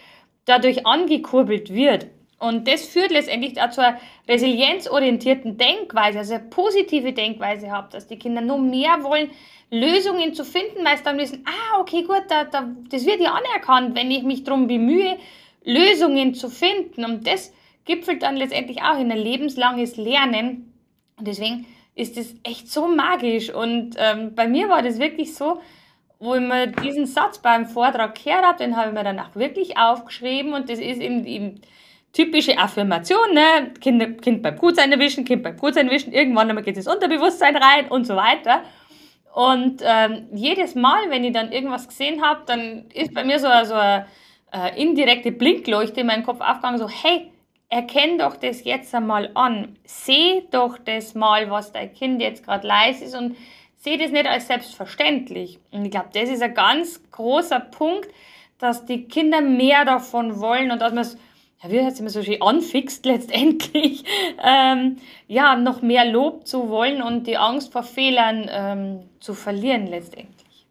dadurch 0.45 0.85
angekurbelt 0.85 1.73
wird. 1.73 2.07
Und 2.39 2.67
das 2.67 2.85
führt 2.87 3.11
letztendlich 3.11 3.53
dazu 3.53 3.81
einer 3.81 3.99
resilienzorientierten 4.27 5.57
Denkweise, 5.57 6.19
also 6.19 6.33
eine 6.33 6.43
positive 6.45 7.13
Denkweise 7.13 7.71
habt, 7.71 7.93
dass 7.93 8.07
die 8.07 8.17
Kinder 8.17 8.41
nur 8.41 8.57
mehr 8.57 9.03
wollen, 9.03 9.29
Lösungen 9.69 10.33
zu 10.33 10.43
finden, 10.43 10.83
weil 10.83 10.97
sie 10.97 11.03
dann 11.03 11.17
wissen, 11.17 11.45
ah, 11.45 11.79
okay, 11.79 12.01
gut, 12.01 12.23
da, 12.29 12.45
da, 12.45 12.69
das 12.89 13.05
wird 13.05 13.21
ja 13.21 13.33
anerkannt, 13.33 13.95
wenn 13.95 14.09
ich 14.09 14.23
mich 14.23 14.43
darum 14.43 14.67
bemühe, 14.67 15.17
Lösungen 15.63 16.33
zu 16.33 16.49
finden. 16.49 17.05
Und 17.05 17.27
das 17.27 17.53
gipfelt 17.85 18.23
dann 18.23 18.35
letztendlich 18.35 18.81
auch 18.81 18.99
in 18.99 19.11
ein 19.11 19.19
lebenslanges 19.19 19.97
Lernen. 19.97 20.73
Und 21.17 21.27
deswegen 21.27 21.67
ist 21.95 22.17
das 22.17 22.33
echt 22.43 22.71
so 22.71 22.87
magisch. 22.87 23.53
Und 23.53 23.95
ähm, 23.97 24.33
bei 24.35 24.47
mir 24.47 24.69
war 24.69 24.81
das 24.81 24.99
wirklich 24.99 25.35
so, 25.35 25.61
wo 26.19 26.35
ich 26.35 26.41
mir 26.41 26.67
diesen 26.67 27.05
Satz 27.05 27.39
beim 27.39 27.65
Vortrag 27.65 28.23
gehört 28.23 28.45
habe, 28.45 28.57
den 28.59 28.77
habe 28.77 28.89
ich 28.89 28.93
mir 28.93 29.03
danach 29.03 29.35
wirklich 29.35 29.77
aufgeschrieben. 29.77 30.53
Und 30.53 30.69
das 30.69 30.79
ist 30.79 31.01
eben 31.01 31.23
die 31.23 31.55
typische 32.13 32.57
Affirmation, 32.57 33.33
ne? 33.33 33.73
Kind, 33.79 34.21
kind 34.21 34.43
beim 34.43 34.57
Gutsein 34.57 34.91
erwischen, 34.91 35.25
Kind 35.25 35.43
beim 35.43 35.57
Gutsein 35.57 35.87
erwischen, 35.87 36.11
irgendwann 36.11 36.49
einmal 36.49 36.63
geht 36.63 36.75
ins 36.75 36.87
Unterbewusstsein 36.87 37.55
rein 37.55 37.87
und 37.87 38.05
so 38.05 38.15
weiter. 38.15 38.63
Und 39.33 39.81
ähm, 39.85 40.27
jedes 40.33 40.75
Mal, 40.75 41.09
wenn 41.09 41.23
ich 41.23 41.31
dann 41.31 41.51
irgendwas 41.51 41.87
gesehen 41.87 42.21
habe, 42.21 42.41
dann 42.45 42.85
ist 42.93 43.13
bei 43.13 43.23
mir 43.23 43.39
so, 43.39 43.47
so 43.63 43.75
eine 43.75 44.05
äh, 44.51 44.81
indirekte 44.81 45.31
Blinkleuchte 45.31 46.01
in 46.01 46.07
meinem 46.07 46.23
Kopf 46.23 46.41
aufgegangen, 46.41 46.79
so, 46.79 46.89
hey, 46.89 47.31
erkenn 47.71 48.19
doch 48.19 48.35
das 48.35 48.63
jetzt 48.63 48.93
einmal 48.93 49.31
an. 49.33 49.75
Seh 49.85 50.43
doch 50.51 50.77
das 50.77 51.15
mal, 51.15 51.49
was 51.49 51.71
dein 51.71 51.91
Kind 51.93 52.21
jetzt 52.21 52.45
gerade 52.45 52.67
leise 52.67 53.05
ist 53.05 53.15
und 53.15 53.35
seh 53.77 53.97
das 53.97 54.11
nicht 54.11 54.27
als 54.27 54.47
selbstverständlich. 54.47 55.57
Und 55.71 55.85
ich 55.85 55.91
glaube, 55.91 56.09
das 56.13 56.29
ist 56.29 56.43
ein 56.43 56.53
ganz 56.53 57.01
großer 57.11 57.59
Punkt, 57.59 58.09
dass 58.59 58.85
die 58.85 59.05
Kinder 59.05 59.41
mehr 59.41 59.85
davon 59.85 60.39
wollen 60.39 60.69
und 60.69 60.81
dass 60.81 60.93
man 60.93 61.01
es 61.01 61.17
ja, 61.63 61.69
wie 61.69 61.77
es 61.77 61.99
immer 61.99 62.09
so 62.09 62.23
schön 62.23 62.41
anfixt 62.41 63.05
letztendlich, 63.05 64.03
ähm, 64.43 64.97
ja, 65.27 65.55
noch 65.55 65.81
mehr 65.81 66.05
Lob 66.05 66.47
zu 66.47 66.69
wollen 66.69 67.01
und 67.01 67.27
die 67.27 67.37
Angst 67.37 67.71
vor 67.71 67.83
Fehlern 67.83 68.49
ähm, 68.49 69.09
zu 69.19 69.33
verlieren 69.33 69.87
letztendlich. 69.87 70.65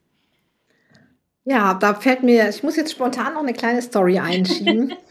Ja, 1.45 1.75
da 1.75 1.95
fällt 1.95 2.23
mir, 2.23 2.49
ich 2.49 2.63
muss 2.63 2.77
jetzt 2.77 2.93
spontan 2.93 3.35
noch 3.35 3.43
eine 3.43 3.53
kleine 3.55 3.81
Story 3.83 4.19
einschieben. 4.19 4.95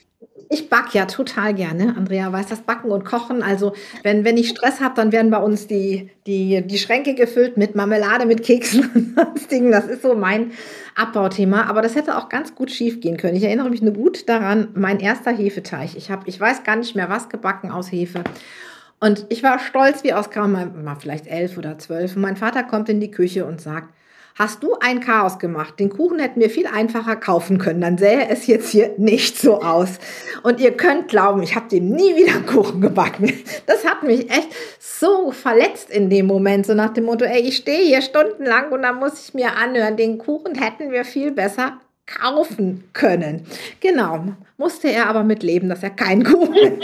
Ich 0.51 0.67
backe 0.67 0.97
ja 0.97 1.05
total 1.05 1.53
gerne. 1.53 1.95
Andrea 1.95 2.33
weiß 2.33 2.47
das 2.47 2.61
Backen 2.61 2.89
und 2.89 3.05
Kochen. 3.05 3.43
Also 3.43 3.73
wenn, 4.01 4.25
wenn 4.25 4.35
ich 4.35 4.49
Stress 4.49 4.81
habe, 4.81 4.95
dann 4.95 5.11
werden 5.11 5.29
bei 5.29 5.37
uns 5.37 5.67
die, 5.67 6.09
die, 6.25 6.63
die 6.65 6.77
Schränke 6.79 7.13
gefüllt 7.13 7.55
mit 7.55 7.75
Marmelade, 7.75 8.25
mit 8.25 8.41
Keksen 8.43 8.89
und 8.95 9.15
sonstigen. 9.15 9.71
Das 9.71 9.85
ist 9.85 10.01
so 10.01 10.15
mein 10.15 10.51
Abbauthema. 10.95 11.67
Aber 11.67 11.83
das 11.83 11.95
hätte 11.95 12.17
auch 12.17 12.29
ganz 12.29 12.55
gut 12.55 12.71
schief 12.71 12.99
gehen 12.99 13.17
können. 13.17 13.35
Ich 13.35 13.43
erinnere 13.43 13.69
mich 13.69 13.83
nur 13.83 13.93
gut 13.93 14.27
daran, 14.27 14.69
mein 14.73 14.99
erster 14.99 15.31
Hefeteig. 15.31 15.95
Ich 15.95 16.09
habe, 16.09 16.23
ich 16.25 16.39
weiß 16.39 16.63
gar 16.63 16.77
nicht 16.77 16.95
mehr 16.95 17.09
was 17.09 17.29
gebacken 17.29 17.69
aus 17.69 17.91
Hefe. 17.91 18.23
Und 18.99 19.27
ich 19.29 19.43
war 19.43 19.59
stolz 19.59 20.03
wie 20.03 20.13
aus 20.13 20.31
Kram, 20.31 20.51
mal 20.51 20.95
vielleicht 20.95 21.27
elf 21.27 21.59
oder 21.59 21.77
zwölf. 21.77 22.15
Und 22.15 22.23
mein 22.23 22.37
Vater 22.37 22.63
kommt 22.63 22.89
in 22.89 22.99
die 22.99 23.11
Küche 23.11 23.45
und 23.45 23.61
sagt, 23.61 23.93
Hast 24.39 24.63
du 24.63 24.75
ein 24.79 25.01
Chaos 25.01 25.37
gemacht? 25.37 25.81
Den 25.81 25.89
Kuchen 25.89 26.17
hätten 26.17 26.39
wir 26.39 26.49
viel 26.49 26.65
einfacher 26.65 27.17
kaufen 27.17 27.57
können. 27.57 27.81
Dann 27.81 27.97
sähe 27.97 28.29
es 28.29 28.47
jetzt 28.47 28.69
hier 28.69 28.93
nicht 28.95 29.37
so 29.37 29.61
aus. 29.61 29.99
Und 30.43 30.61
ihr 30.61 30.71
könnt 30.77 31.09
glauben, 31.09 31.43
ich 31.43 31.57
habe 31.57 31.67
dem 31.67 31.89
nie 31.89 32.15
wieder 32.15 32.35
einen 32.35 32.45
Kuchen 32.45 32.79
gebacken. 32.79 33.33
Das 33.65 33.85
hat 33.85 34.03
mich 34.03 34.31
echt 34.31 34.47
so 34.79 35.31
verletzt 35.31 35.89
in 35.89 36.09
dem 36.09 36.25
Moment. 36.25 36.65
So 36.65 36.73
nach 36.73 36.93
dem 36.93 37.03
Motto, 37.03 37.25
ey, 37.25 37.41
ich 37.41 37.57
stehe 37.57 37.85
hier 37.85 38.01
stundenlang 38.01 38.71
und 38.71 38.81
dann 38.81 38.95
muss 38.95 39.27
ich 39.27 39.33
mir 39.33 39.57
anhören, 39.57 39.97
den 39.97 40.17
Kuchen 40.17 40.55
hätten 40.55 40.89
wir 40.89 41.03
viel 41.03 41.31
besser 41.31 41.77
kaufen 42.09 42.83
können. 42.93 43.43
Genau, 43.79 44.25
musste 44.57 44.91
er 44.91 45.07
aber 45.07 45.23
mitleben, 45.23 45.69
dass 45.69 45.83
er 45.83 45.91
keinen 45.91 46.23
Kuchen 46.31 46.79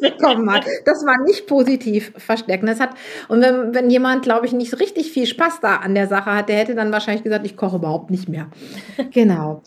bekommen 0.00 0.50
hat. 0.50 0.64
Das 0.84 1.04
war 1.04 1.22
nicht 1.24 1.46
positiv 1.46 2.12
versteckt. 2.16 2.66
Das 2.66 2.80
hat, 2.80 2.90
und 3.28 3.42
wenn, 3.42 3.74
wenn 3.74 3.90
jemand, 3.90 4.22
glaube 4.22 4.46
ich, 4.46 4.52
nicht 4.52 4.80
richtig 4.80 5.12
viel 5.12 5.26
Spaß 5.26 5.60
da 5.60 5.76
an 5.76 5.94
der 5.94 6.08
Sache 6.08 6.34
hat, 6.34 6.48
der 6.48 6.56
hätte 6.56 6.74
dann 6.74 6.92
wahrscheinlich 6.92 7.22
gesagt, 7.22 7.46
ich 7.46 7.56
koche 7.56 7.76
überhaupt 7.76 8.10
nicht 8.10 8.28
mehr. 8.28 8.48
Genau. 9.12 9.62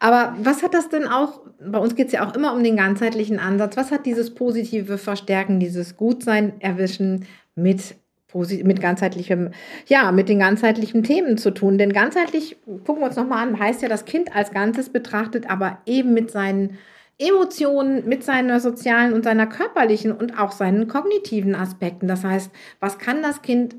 Aber 0.00 0.34
was 0.42 0.62
hat 0.62 0.74
das 0.74 0.88
denn 0.88 1.06
auch, 1.06 1.40
bei 1.60 1.78
uns 1.78 1.94
geht 1.94 2.08
es 2.08 2.12
ja 2.12 2.26
auch 2.26 2.34
immer 2.34 2.52
um 2.52 2.62
den 2.62 2.76
ganzheitlichen 2.76 3.38
Ansatz, 3.38 3.76
was 3.76 3.90
hat 3.90 4.06
dieses 4.06 4.34
positive 4.34 4.98
Verstärken, 4.98 5.60
dieses 5.60 5.96
Gutsein 5.96 6.60
erwischen 6.60 7.26
mit 7.54 7.94
mit 8.34 8.80
ganzheitlichem, 8.80 9.50
ja, 9.86 10.12
mit 10.12 10.28
den 10.28 10.38
ganzheitlichen 10.38 11.02
Themen 11.02 11.38
zu 11.38 11.50
tun. 11.50 11.78
Denn 11.78 11.92
ganzheitlich, 11.92 12.56
gucken 12.84 13.02
wir 13.02 13.06
uns 13.06 13.16
nochmal 13.16 13.46
an, 13.46 13.58
heißt 13.58 13.82
ja 13.82 13.88
das 13.88 14.04
Kind 14.04 14.34
als 14.34 14.50
Ganzes 14.50 14.90
betrachtet, 14.90 15.48
aber 15.48 15.78
eben 15.86 16.12
mit 16.12 16.30
seinen 16.30 16.78
Emotionen, 17.18 18.06
mit 18.06 18.22
seiner 18.22 18.60
sozialen 18.60 19.12
und 19.12 19.24
seiner 19.24 19.46
körperlichen 19.46 20.12
und 20.12 20.38
auch 20.38 20.52
seinen 20.52 20.86
kognitiven 20.86 21.54
Aspekten. 21.54 22.06
Das 22.06 22.22
heißt, 22.22 22.50
was 22.80 22.98
kann 22.98 23.22
das 23.22 23.42
Kind 23.42 23.76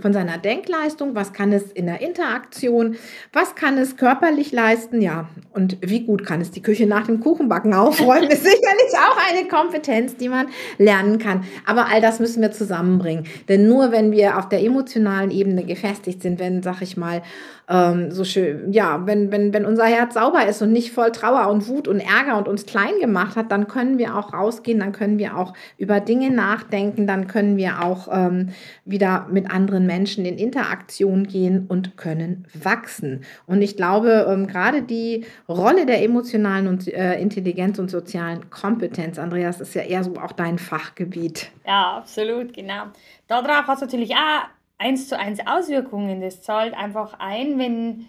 von 0.00 0.12
seiner 0.12 0.38
Denkleistung, 0.38 1.14
was 1.14 1.32
kann 1.32 1.52
es 1.52 1.72
in 1.72 1.86
der 1.86 2.00
Interaktion, 2.00 2.96
was 3.32 3.54
kann 3.54 3.78
es 3.78 3.96
körperlich 3.96 4.52
leisten, 4.52 5.00
ja, 5.00 5.28
und 5.52 5.78
wie 5.80 6.04
gut 6.04 6.24
kann 6.24 6.40
es 6.40 6.50
die 6.50 6.62
Küche 6.62 6.86
nach 6.86 7.06
dem 7.06 7.20
Kuchenbacken 7.20 7.74
aufräumen, 7.74 8.30
ist 8.30 8.44
sicherlich 8.44 8.92
auch 8.94 9.18
eine 9.30 9.48
Kompetenz, 9.48 10.16
die 10.16 10.28
man 10.28 10.48
lernen 10.78 11.18
kann. 11.18 11.44
Aber 11.64 11.86
all 11.88 12.00
das 12.00 12.20
müssen 12.20 12.42
wir 12.42 12.52
zusammenbringen. 12.52 13.24
Denn 13.48 13.68
nur 13.68 13.92
wenn 13.92 14.12
wir 14.12 14.38
auf 14.38 14.48
der 14.48 14.62
emotionalen 14.62 15.30
Ebene 15.30 15.64
gefestigt 15.64 16.22
sind, 16.22 16.38
wenn, 16.38 16.62
sag 16.62 16.82
ich 16.82 16.96
mal, 16.96 17.22
ähm, 17.68 18.12
so 18.12 18.24
schön, 18.24 18.72
ja, 18.72 19.06
wenn, 19.06 19.32
wenn, 19.32 19.52
wenn 19.52 19.66
unser 19.66 19.86
Herz 19.86 20.14
sauber 20.14 20.46
ist 20.46 20.62
und 20.62 20.72
nicht 20.72 20.92
voll 20.92 21.10
Trauer 21.10 21.50
und 21.50 21.66
Wut 21.66 21.88
und 21.88 21.98
Ärger 22.00 22.38
und 22.38 22.46
uns 22.46 22.64
klein 22.64 23.00
gemacht 23.00 23.36
hat, 23.36 23.50
dann 23.50 23.66
können 23.66 23.98
wir 23.98 24.16
auch 24.16 24.32
rausgehen, 24.32 24.78
dann 24.78 24.92
können 24.92 25.18
wir 25.18 25.36
auch 25.36 25.52
über 25.76 26.00
Dinge 26.00 26.30
nachdenken, 26.30 27.06
dann 27.06 27.26
können 27.26 27.56
wir 27.56 27.82
auch 27.82 28.08
ähm, 28.10 28.50
wieder 28.84 29.26
mit 29.30 29.50
anderen 29.50 29.86
Menschen 29.86 30.24
in 30.24 30.38
Interaktion 30.38 31.24
gehen 31.26 31.66
und 31.66 31.96
können 31.96 32.46
wachsen. 32.54 33.24
Und 33.46 33.62
ich 33.62 33.76
glaube, 33.76 34.26
ähm, 34.28 34.46
gerade 34.46 34.82
die 34.82 35.24
Rolle 35.48 35.86
der 35.86 36.02
emotionalen 36.02 36.68
und 36.68 36.86
äh, 36.86 37.18
Intelligenz 37.20 37.78
und 37.80 37.90
sozialen 37.90 38.48
Kompetenz, 38.50 39.18
Andreas, 39.18 39.60
ist 39.60 39.74
ja 39.74 39.82
eher 39.82 40.04
so 40.04 40.14
auch 40.16 40.32
dein 40.32 40.58
Fachgebiet. 40.58 41.50
Ja, 41.66 41.96
absolut, 41.96 42.52
genau. 42.52 42.84
Darauf 43.26 43.66
hat 43.66 43.76
es 43.76 43.80
natürlich 43.80 44.14
auch 44.14 44.55
eins 44.78 45.08
zu 45.08 45.18
eins 45.18 45.40
Auswirkungen. 45.46 46.20
Das 46.20 46.42
zahlt 46.42 46.74
einfach 46.74 47.14
ein, 47.18 47.58
wenn 47.58 48.06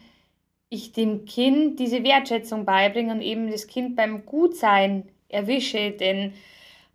ich 0.69 0.91
dem 0.91 1.25
Kind 1.25 1.79
diese 1.79 2.03
Wertschätzung 2.03 2.65
beibringe 2.65 3.13
und 3.13 3.21
eben 3.21 3.50
das 3.50 3.67
Kind 3.67 3.95
beim 3.95 4.25
Gutsein 4.25 5.07
erwische, 5.29 5.91
denn 5.91 6.33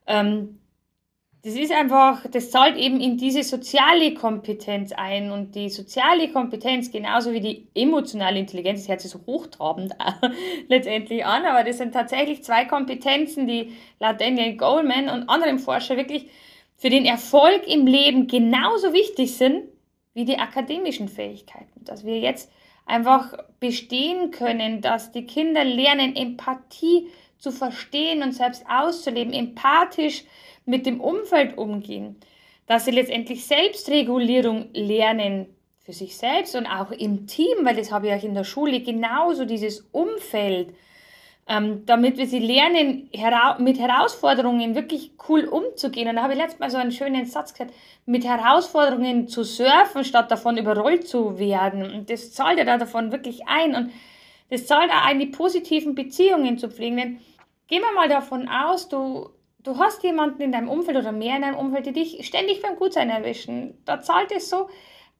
ähm, 0.07 0.59
das 1.45 1.55
ist 1.55 1.73
einfach, 1.73 2.25
das 2.31 2.53
zahlt 2.53 2.77
eben 2.77 3.01
in 3.01 3.17
diese 3.17 3.43
soziale 3.43 4.15
Kompetenz 4.15 4.93
ein 4.93 5.33
und 5.33 5.57
die 5.57 5.71
soziale 5.71 6.29
Kompetenz 6.29 6.93
genauso 6.93 7.33
wie 7.33 7.41
die 7.41 7.67
emotionale 7.75 8.39
Intelligenz, 8.39 8.81
das 8.81 8.89
hört 8.89 9.01
sich 9.01 9.11
so 9.11 9.21
hochtrabend 9.27 9.93
letztendlich 10.69 11.25
an, 11.25 11.45
aber 11.45 11.65
das 11.65 11.79
sind 11.79 11.95
tatsächlich 11.95 12.45
zwei 12.45 12.65
Kompetenzen, 12.65 13.49
die 13.49 13.73
laut 13.99 14.21
Daniel 14.21 14.57
Goleman 14.57 15.09
und 15.09 15.29
anderen 15.29 15.59
Forscher 15.59 15.97
wirklich 15.97 16.27
für 16.77 16.91
den 16.91 17.05
Erfolg 17.05 17.67
im 17.67 17.87
Leben 17.87 18.27
genauso 18.27 18.93
wichtig 18.93 19.37
sind 19.37 19.65
wie 20.15 20.25
die 20.25 20.39
akademischen 20.39 21.09
Fähigkeiten. 21.09 21.85
Dass 21.85 22.05
wir 22.05 22.19
jetzt 22.19 22.51
einfach 22.87 23.33
bestehen 23.61 24.31
können, 24.31 24.81
dass 24.81 25.13
die 25.13 25.27
Kinder 25.27 25.65
lernen, 25.65 26.17
Empathie 26.17 27.09
zu 27.39 27.51
verstehen 27.51 28.23
und 28.23 28.33
selbst 28.33 28.65
auszuleben, 28.69 29.33
empathisch 29.33 30.25
mit 30.65 30.87
dem 30.87 31.01
Umfeld 31.01 31.59
umgehen, 31.59 32.17
dass 32.67 32.85
sie 32.85 32.93
letztendlich 32.93 33.45
Selbstregulierung 33.47 34.69
lernen 34.73 35.47
für 35.81 35.93
sich 35.93 36.17
selbst 36.17 36.55
und 36.55 36.67
auch 36.67 36.93
im 36.93 37.27
Team, 37.27 37.65
weil 37.65 37.75
das 37.75 37.91
habe 37.91 38.07
ich 38.07 38.15
auch 38.15 38.23
in 38.23 38.35
der 38.35 38.45
Schule 38.45 38.81
genauso, 38.81 39.45
dieses 39.45 39.81
Umfeld, 39.91 40.73
ähm, 41.53 41.85
damit 41.85 42.17
wir 42.17 42.27
sie 42.27 42.39
lernen, 42.39 43.11
hera 43.13 43.59
mit 43.59 43.79
Herausforderungen 43.79 44.75
wirklich 44.75 45.13
cool 45.29 45.45
umzugehen. 45.45 46.09
Und 46.09 46.17
da 46.17 46.23
habe 46.23 46.33
ich 46.33 46.39
letztes 46.39 46.61
Mal 46.61 46.71
so 46.71 46.79
einen 46.79 46.93
schönen 46.93 47.27
Satz 47.27 47.53
gesagt, 47.53 47.75
mit 48.07 48.25
Herausforderungen 48.25 49.29
zu 49.29 49.45
surfen, 49.45 50.03
statt 50.03 50.31
davon 50.31 50.57
überrollt 50.57 51.07
zu 51.07 51.39
werden. 51.39 51.83
Und 51.83 52.09
das 52.09 52.33
zahlt 52.33 52.57
ja 52.57 52.65
da 52.65 52.79
davon 52.79 53.13
wirklich 53.13 53.47
ein. 53.47 53.75
Und 53.75 53.91
das 54.49 54.67
zahlt 54.67 54.91
auch 54.91 55.05
ein, 55.05 55.19
die 55.19 55.27
positiven 55.27 55.95
Beziehungen 55.95 56.57
zu 56.57 56.71
pflegen. 56.71 56.97
Denn 56.97 57.21
gehen 57.67 57.83
wir 57.83 57.93
mal 57.93 58.09
davon 58.09 58.49
aus, 58.49 58.89
du, 58.89 59.29
du 59.63 59.79
hast 59.79 60.03
jemanden 60.05 60.41
in 60.41 60.53
deinem 60.53 60.71
Umfeld 60.71 60.97
oder 60.97 61.13
mehr 61.13 61.37
in 61.37 61.43
deinem 61.43 61.59
Umfeld, 61.59 61.85
die 61.85 61.93
dich 61.93 62.27
ständig 62.27 62.63
beim 62.63 62.77
Gutsein 62.77 63.11
erwischen. 63.11 63.75
Da 63.85 64.01
zahlt 64.01 64.33
es 64.33 64.49
so 64.49 64.69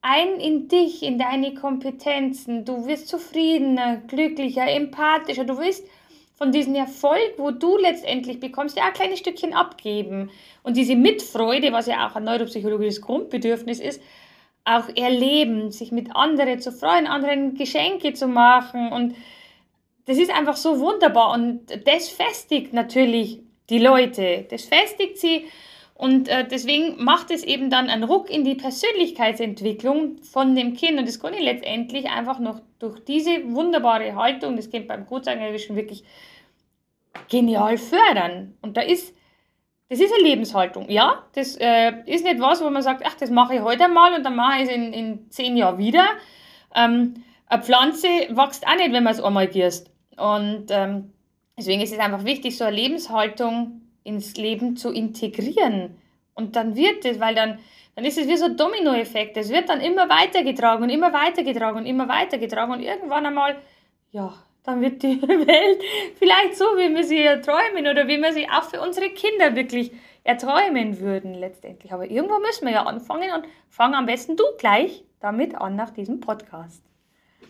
ein 0.01 0.39
in 0.39 0.67
dich, 0.67 1.03
in 1.03 1.19
deine 1.19 1.53
Kompetenzen. 1.53 2.65
Du 2.65 2.87
wirst 2.87 3.07
zufriedener, 3.07 3.97
glücklicher, 4.07 4.67
empathischer. 4.67 5.45
Du 5.45 5.59
wirst 5.59 5.87
von 6.35 6.51
diesem 6.51 6.75
Erfolg, 6.75 7.33
wo 7.37 7.51
du 7.51 7.77
letztendlich 7.77 8.39
bekommst, 8.39 8.77
ja 8.77 8.85
ein 8.85 8.93
kleines 8.93 9.19
Stückchen 9.19 9.53
abgeben. 9.53 10.31
Und 10.63 10.77
diese 10.77 10.95
Mitfreude, 10.95 11.71
was 11.71 11.87
ja 11.87 12.07
auch 12.07 12.15
ein 12.15 12.23
neuropsychologisches 12.23 13.01
Grundbedürfnis 13.01 13.79
ist, 13.79 14.01
auch 14.65 14.87
erleben, 14.95 15.71
sich 15.71 15.91
mit 15.91 16.15
anderen 16.15 16.59
zu 16.59 16.71
freuen, 16.71 17.07
anderen 17.07 17.55
Geschenke 17.55 18.13
zu 18.13 18.27
machen. 18.27 18.91
Und 18.91 19.15
das 20.05 20.17
ist 20.17 20.31
einfach 20.31 20.55
so 20.55 20.79
wunderbar. 20.79 21.33
Und 21.33 21.65
das 21.85 22.09
festigt 22.09 22.73
natürlich 22.73 23.39
die 23.69 23.79
Leute. 23.79 24.45
Das 24.49 24.63
festigt 24.63 25.17
sie. 25.17 25.45
Und 26.03 26.27
äh, 26.27 26.45
deswegen 26.45 27.01
macht 27.01 27.31
es 27.31 27.45
eben 27.45 27.69
dann 27.69 27.89
einen 27.89 28.03
Ruck 28.03 28.29
in 28.29 28.43
die 28.43 28.55
Persönlichkeitsentwicklung 28.55 30.17
von 30.21 30.53
dem 30.53 30.73
Kind. 30.73 30.99
Und 30.99 31.07
das 31.07 31.17
kann 31.17 31.33
ich 31.33 31.39
letztendlich 31.39 32.09
einfach 32.09 32.39
noch 32.39 32.59
durch 32.77 32.99
diese 33.05 33.53
wunderbare 33.53 34.13
Haltung, 34.13 34.57
das 34.57 34.69
Kind 34.69 34.89
beim 34.89 35.05
Kurzangelwischen 35.05 35.77
wirklich 35.77 36.03
genial 37.29 37.77
fördern. 37.77 38.53
Und 38.61 38.75
da 38.75 38.81
ist, 38.81 39.15
das 39.87 40.01
ist 40.01 40.13
eine 40.13 40.23
Lebenshaltung. 40.23 40.89
Ja, 40.89 41.23
das 41.35 41.55
äh, 41.55 41.93
ist 42.05 42.25
nicht 42.25 42.41
was, 42.41 42.61
wo 42.61 42.69
man 42.69 42.81
sagt, 42.81 43.03
ach, 43.05 43.15
das 43.15 43.29
mache 43.29 43.55
ich 43.55 43.61
heute 43.61 43.87
mal 43.87 44.13
und 44.13 44.25
dann 44.25 44.35
mache 44.35 44.61
ich 44.61 44.63
es 44.67 44.75
in, 44.75 44.91
in 44.91 45.31
zehn 45.31 45.55
Jahren 45.55 45.77
wieder. 45.77 46.03
Ähm, 46.75 47.23
eine 47.47 47.63
Pflanze 47.63 48.09
wächst 48.31 48.67
auch 48.67 48.75
nicht, 48.75 48.91
wenn 48.91 49.05
man 49.05 49.13
es 49.13 49.23
einmal 49.23 49.47
gießt. 49.47 49.89
Und 50.17 50.65
ähm, 50.67 51.13
deswegen 51.57 51.81
ist 51.81 51.93
es 51.93 51.99
einfach 51.99 52.25
wichtig, 52.25 52.57
so 52.57 52.65
eine 52.65 52.75
Lebenshaltung 52.75 53.79
ins 54.03 54.35
Leben 54.35 54.75
zu 54.75 54.91
integrieren. 54.91 55.97
Und 56.33 56.55
dann 56.55 56.75
wird 56.75 57.05
es, 57.05 57.19
weil 57.19 57.35
dann, 57.35 57.59
dann 57.95 58.05
ist 58.05 58.17
es 58.17 58.27
wie 58.27 58.37
so 58.37 58.45
ein 58.45 58.57
Dominoeffekt. 58.57 59.37
Es 59.37 59.49
wird 59.49 59.69
dann 59.69 59.81
immer 59.81 60.09
weitergetragen 60.09 60.83
und 60.83 60.89
immer 60.89 61.13
weitergetragen 61.13 61.79
und 61.79 61.85
immer 61.85 62.07
weitergetragen 62.07 62.73
und 62.73 62.81
irgendwann 62.81 63.25
einmal, 63.25 63.57
ja, 64.11 64.33
dann 64.63 64.81
wird 64.81 65.03
die 65.03 65.21
Welt 65.27 65.81
vielleicht 66.17 66.55
so, 66.55 66.65
wie 66.77 66.93
wir 66.93 67.03
sie 67.03 67.21
erträumen 67.21 67.87
oder 67.87 68.07
wie 68.07 68.17
wir 68.17 68.33
sie 68.33 68.47
auch 68.49 68.63
für 68.63 68.81
unsere 68.81 69.09
Kinder 69.09 69.55
wirklich 69.55 69.91
erträumen 70.23 70.99
würden 70.99 71.33
letztendlich. 71.33 71.91
Aber 71.91 72.09
irgendwo 72.09 72.39
müssen 72.39 72.65
wir 72.65 72.73
ja 72.73 72.85
anfangen 72.85 73.31
und 73.33 73.45
fang 73.69 73.93
am 73.93 74.05
besten 74.05 74.37
du 74.37 74.43
gleich 74.57 75.03
damit 75.19 75.55
an 75.55 75.75
nach 75.75 75.91
diesem 75.91 76.19
Podcast. 76.19 76.83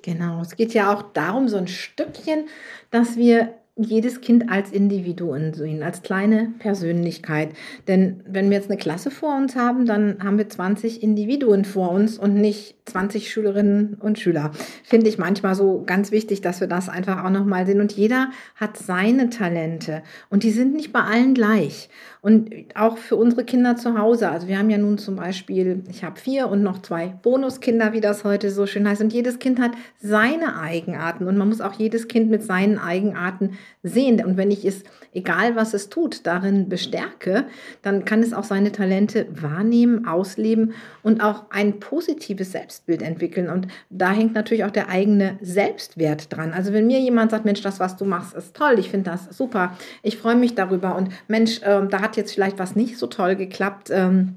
Genau, 0.01 0.41
es 0.41 0.55
geht 0.55 0.73
ja 0.73 0.93
auch 0.93 1.01
darum, 1.13 1.47
so 1.47 1.57
ein 1.57 1.67
Stückchen, 1.67 2.47
dass 2.91 3.15
wir 3.15 3.53
jedes 3.75 4.21
Kind 4.21 4.49
als 4.49 4.71
Individuum 4.71 5.53
sehen, 5.53 5.81
als 5.81 6.03
kleine 6.03 6.53
Persönlichkeit. 6.59 7.49
Denn 7.87 8.21
wenn 8.27 8.49
wir 8.49 8.57
jetzt 8.57 8.69
eine 8.69 8.77
Klasse 8.77 9.09
vor 9.09 9.35
uns 9.35 9.55
haben, 9.55 9.85
dann 9.85 10.23
haben 10.23 10.37
wir 10.37 10.47
20 10.47 11.01
Individuen 11.01 11.65
vor 11.65 11.91
uns 11.91 12.19
und 12.19 12.35
nicht 12.35 12.75
20 12.85 13.31
Schülerinnen 13.31 13.95
und 13.99 14.19
Schüler. 14.19 14.51
Finde 14.83 15.07
ich 15.07 15.17
manchmal 15.17 15.55
so 15.55 15.83
ganz 15.85 16.11
wichtig, 16.11 16.41
dass 16.41 16.59
wir 16.59 16.67
das 16.67 16.89
einfach 16.89 17.23
auch 17.23 17.29
nochmal 17.29 17.65
sehen. 17.65 17.79
Und 17.79 17.93
jeder 17.93 18.29
hat 18.55 18.77
seine 18.77 19.29
Talente 19.29 20.03
und 20.29 20.43
die 20.43 20.51
sind 20.51 20.73
nicht 20.73 20.91
bei 20.91 21.01
allen 21.01 21.33
gleich. 21.33 21.89
Und 22.21 22.51
auch 22.75 22.97
für 22.97 23.17
unsere 23.17 23.43
Kinder 23.43 23.75
zu 23.75 23.97
Hause. 23.97 24.29
Also 24.29 24.47
wir 24.47 24.57
haben 24.57 24.69
ja 24.69 24.77
nun 24.77 24.97
zum 24.97 25.17
Beispiel, 25.17 25.83
ich 25.89 26.05
habe 26.05 26.19
vier 26.19 26.47
und 26.47 26.63
noch 26.63 26.81
zwei 26.81 27.07
Bonuskinder, 27.07 27.91
wie 27.91 27.99
das 27.99 28.23
heute 28.23 28.49
so 28.49 28.65
schön 28.65 28.87
heißt. 28.87 29.01
Und 29.01 29.11
jedes 29.11 29.39
Kind 29.39 29.59
hat 29.59 29.71
seine 30.01 30.57
Eigenarten 30.57 31.27
und 31.27 31.37
man 31.37 31.49
muss 31.49 31.59
auch 31.59 31.73
jedes 31.73 32.07
Kind 32.07 32.29
mit 32.29 32.43
seinen 32.43 32.79
Eigenarten 32.79 33.57
sehen. 33.81 34.23
Und 34.23 34.37
wenn 34.37 34.51
ich 34.51 34.63
es, 34.63 34.83
egal 35.13 35.57
was 35.57 35.73
es 35.73 35.89
tut, 35.89 36.25
darin 36.25 36.69
bestärke, 36.69 37.45
dann 37.81 38.05
kann 38.05 38.23
es 38.23 38.33
auch 38.33 38.45
seine 38.45 38.71
Talente 38.71 39.27
wahrnehmen, 39.29 40.07
ausleben 40.07 40.73
und 41.01 41.21
auch 41.21 41.51
ein 41.51 41.79
positives 41.81 42.51
Selbstbild 42.73 43.01
entwickeln. 43.01 43.49
Und 43.49 43.67
da 43.89 44.11
hängt 44.11 44.33
natürlich 44.33 44.65
auch 44.65 44.71
der 44.71 44.89
eigene 44.89 45.37
Selbstwert 45.41 46.35
dran. 46.35 46.53
Also 46.53 46.73
wenn 46.73 46.87
mir 46.87 46.99
jemand 46.99 47.31
sagt, 47.31 47.45
Mensch, 47.45 47.61
das, 47.61 47.79
was 47.79 47.95
du 47.95 48.05
machst, 48.05 48.33
ist 48.33 48.55
toll, 48.55 48.79
ich 48.79 48.89
finde 48.89 49.11
das 49.11 49.37
super, 49.37 49.77
ich 50.01 50.17
freue 50.17 50.35
mich 50.35 50.55
darüber 50.55 50.95
und 50.95 51.09
Mensch, 51.27 51.61
äh, 51.61 51.85
da 51.87 52.01
hat 52.01 52.17
jetzt 52.17 52.33
vielleicht 52.33 52.59
was 52.59 52.75
nicht 52.75 52.97
so 52.97 53.07
toll 53.07 53.35
geklappt. 53.35 53.89
Ähm, 53.91 54.35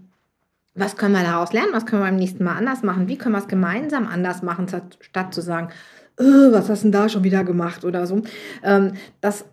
was 0.75 0.97
können 0.97 1.15
wir 1.15 1.23
daraus 1.23 1.55
lernen? 1.55 1.73
Was 1.73 1.87
können 1.87 2.03
wir 2.03 2.07
beim 2.07 2.17
nächsten 2.17 2.45
Mal 2.45 2.57
anders 2.57 2.83
machen? 2.83 3.09
Wie 3.09 3.17
können 3.17 3.35
wir 3.35 3.39
es 3.39 3.49
gemeinsam 3.49 4.07
anders 4.07 4.43
machen, 4.43 4.67
statt 5.01 5.33
zu 5.33 5.41
sagen, 5.41 5.71
äh, 6.19 6.23
was 6.25 6.69
hast 6.69 6.83
du 6.83 6.91
denn 6.91 6.93
da 6.93 7.09
schon 7.09 7.25
wieder 7.25 7.45
gemacht 7.45 7.85
oder 7.85 8.07
so. 8.07 8.23
Ähm, 8.63 8.93
das 9.23 9.47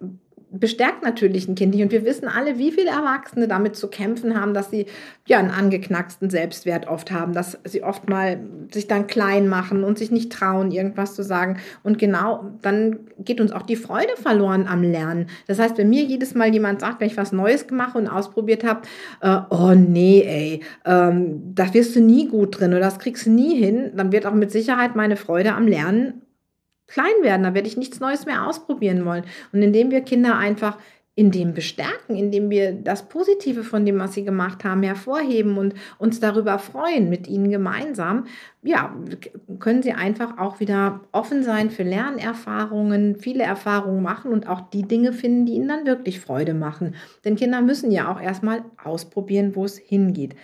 bestärkt 0.53 1.03
natürlich 1.03 1.48
ein 1.48 1.55
Kind 1.55 1.74
nicht. 1.74 1.83
Und 1.83 1.91
wir 1.91 2.05
wissen 2.05 2.27
alle, 2.27 2.60
wie 2.60 2.72
viele 2.72 2.91
Erwachsene 2.91 3.48
damit 3.48 3.75
zu 3.75 3.88
kämpfen 3.88 4.39
haben, 4.39 4.53
dass 4.53 4.69
sie 4.69 4.86
ja 5.27 5.39
einen 5.39 5.50
angeknacksten 5.50 6.29
Selbstwert 6.29 6.88
oft 6.88 7.12
haben, 7.12 7.33
dass 7.33 7.57
sie 7.65 7.83
oft 7.83 8.07
mal 8.07 8.39
sich 8.72 8.88
dann 8.88 9.07
klein 9.07 9.48
machen 9.48 9.83
und 9.83 9.98
sich 9.98 10.12
nicht 10.12 10.31
trauen, 10.31 10.72
irgendwas 10.72 11.15
zu 11.15 11.24
sagen. 11.24 11.57
Und 11.81 11.98
genau 11.98 12.51
dann 12.62 13.00
geht 13.19 13.41
uns 13.41 13.51
auch 13.51 13.63
die 13.63 13.75
Freude 13.75 14.15
verloren 14.15 14.67
am 14.67 14.83
Lernen. 14.83 15.27
Das 15.48 15.57
heißt, 15.57 15.77
wenn 15.77 15.89
mir 15.89 16.03
jedes 16.03 16.36
Mal 16.36 16.53
jemand 16.53 16.81
sagt, 16.81 17.01
wenn 17.01 17.07
ich 17.07 17.17
was 17.17 17.31
Neues 17.31 17.67
gemacht 17.67 17.95
und 17.95 18.07
ausprobiert 18.07 18.63
habe, 18.63 18.81
äh, 19.22 19.39
oh 19.50 19.74
nee, 19.74 20.22
ey, 20.22 20.60
ähm, 20.86 21.53
da 21.55 21.74
wirst 21.74 21.95
du 21.95 22.00
nie 22.00 22.27
gut 22.27 22.60
drin 22.60 22.72
oder 22.72 22.81
das 22.81 23.00
kriegst 23.00 23.25
du 23.25 23.31
nie 23.31 23.55
hin, 23.55 23.91
dann 23.95 24.12
wird 24.12 24.27
auch 24.27 24.33
mit 24.33 24.51
Sicherheit 24.51 24.95
meine 24.95 25.15
Freude 25.15 25.53
am 25.53 25.67
Lernen 25.67 26.23
klein 26.93 27.13
werden, 27.23 27.43
da 27.43 27.53
werde 27.53 27.67
ich 27.67 27.77
nichts 27.77 28.00
Neues 28.00 28.25
mehr 28.25 28.47
ausprobieren 28.47 29.05
wollen. 29.05 29.23
Und 29.51 29.62
indem 29.62 29.91
wir 29.91 30.01
Kinder 30.01 30.38
einfach 30.38 30.77
in 31.15 31.29
dem 31.29 31.53
bestärken, 31.53 32.15
indem 32.15 32.50
wir 32.50 32.71
das 32.71 33.07
Positive 33.07 33.63
von 33.63 33.85
dem, 33.85 34.00
was 34.00 34.15
sie 34.15 34.23
gemacht 34.23 34.63
haben, 34.63 34.81
hervorheben 34.81 35.57
und 35.57 35.75
uns 36.00 36.19
darüber 36.19 36.57
freuen 36.57 37.07
mit 37.07 37.27
ihnen 37.27 37.51
gemeinsam, 37.51 38.25
ja, 38.63 38.95
können 39.59 39.83
sie 39.83 39.93
einfach 39.93 40.39
auch 40.39 40.59
wieder 40.59 41.01
offen 41.12 41.43
sein 41.43 41.69
für 41.69 41.83
Lernerfahrungen, 41.83 43.17
viele 43.17 43.43
Erfahrungen 43.43 44.01
machen 44.01 44.31
und 44.31 44.47
auch 44.50 44.62
die 44.71 44.88
Dinge 44.88 45.13
finden, 45.13 45.45
die 45.45 45.53
ihnen 45.53 45.67
dann 45.67 45.85
wirklich 45.85 46.19
Freude 46.19 46.55
machen. 46.55 46.95
Denn 47.25 47.35
Kinder 47.35 47.62
müssen 47.62 47.91
ja 47.91 48.12
auch 48.12 48.19
erstmal 48.19 48.63
ausprobieren, 48.83 49.55
wo 49.55 49.65
es 49.65 49.77
hingeht. 49.77 50.35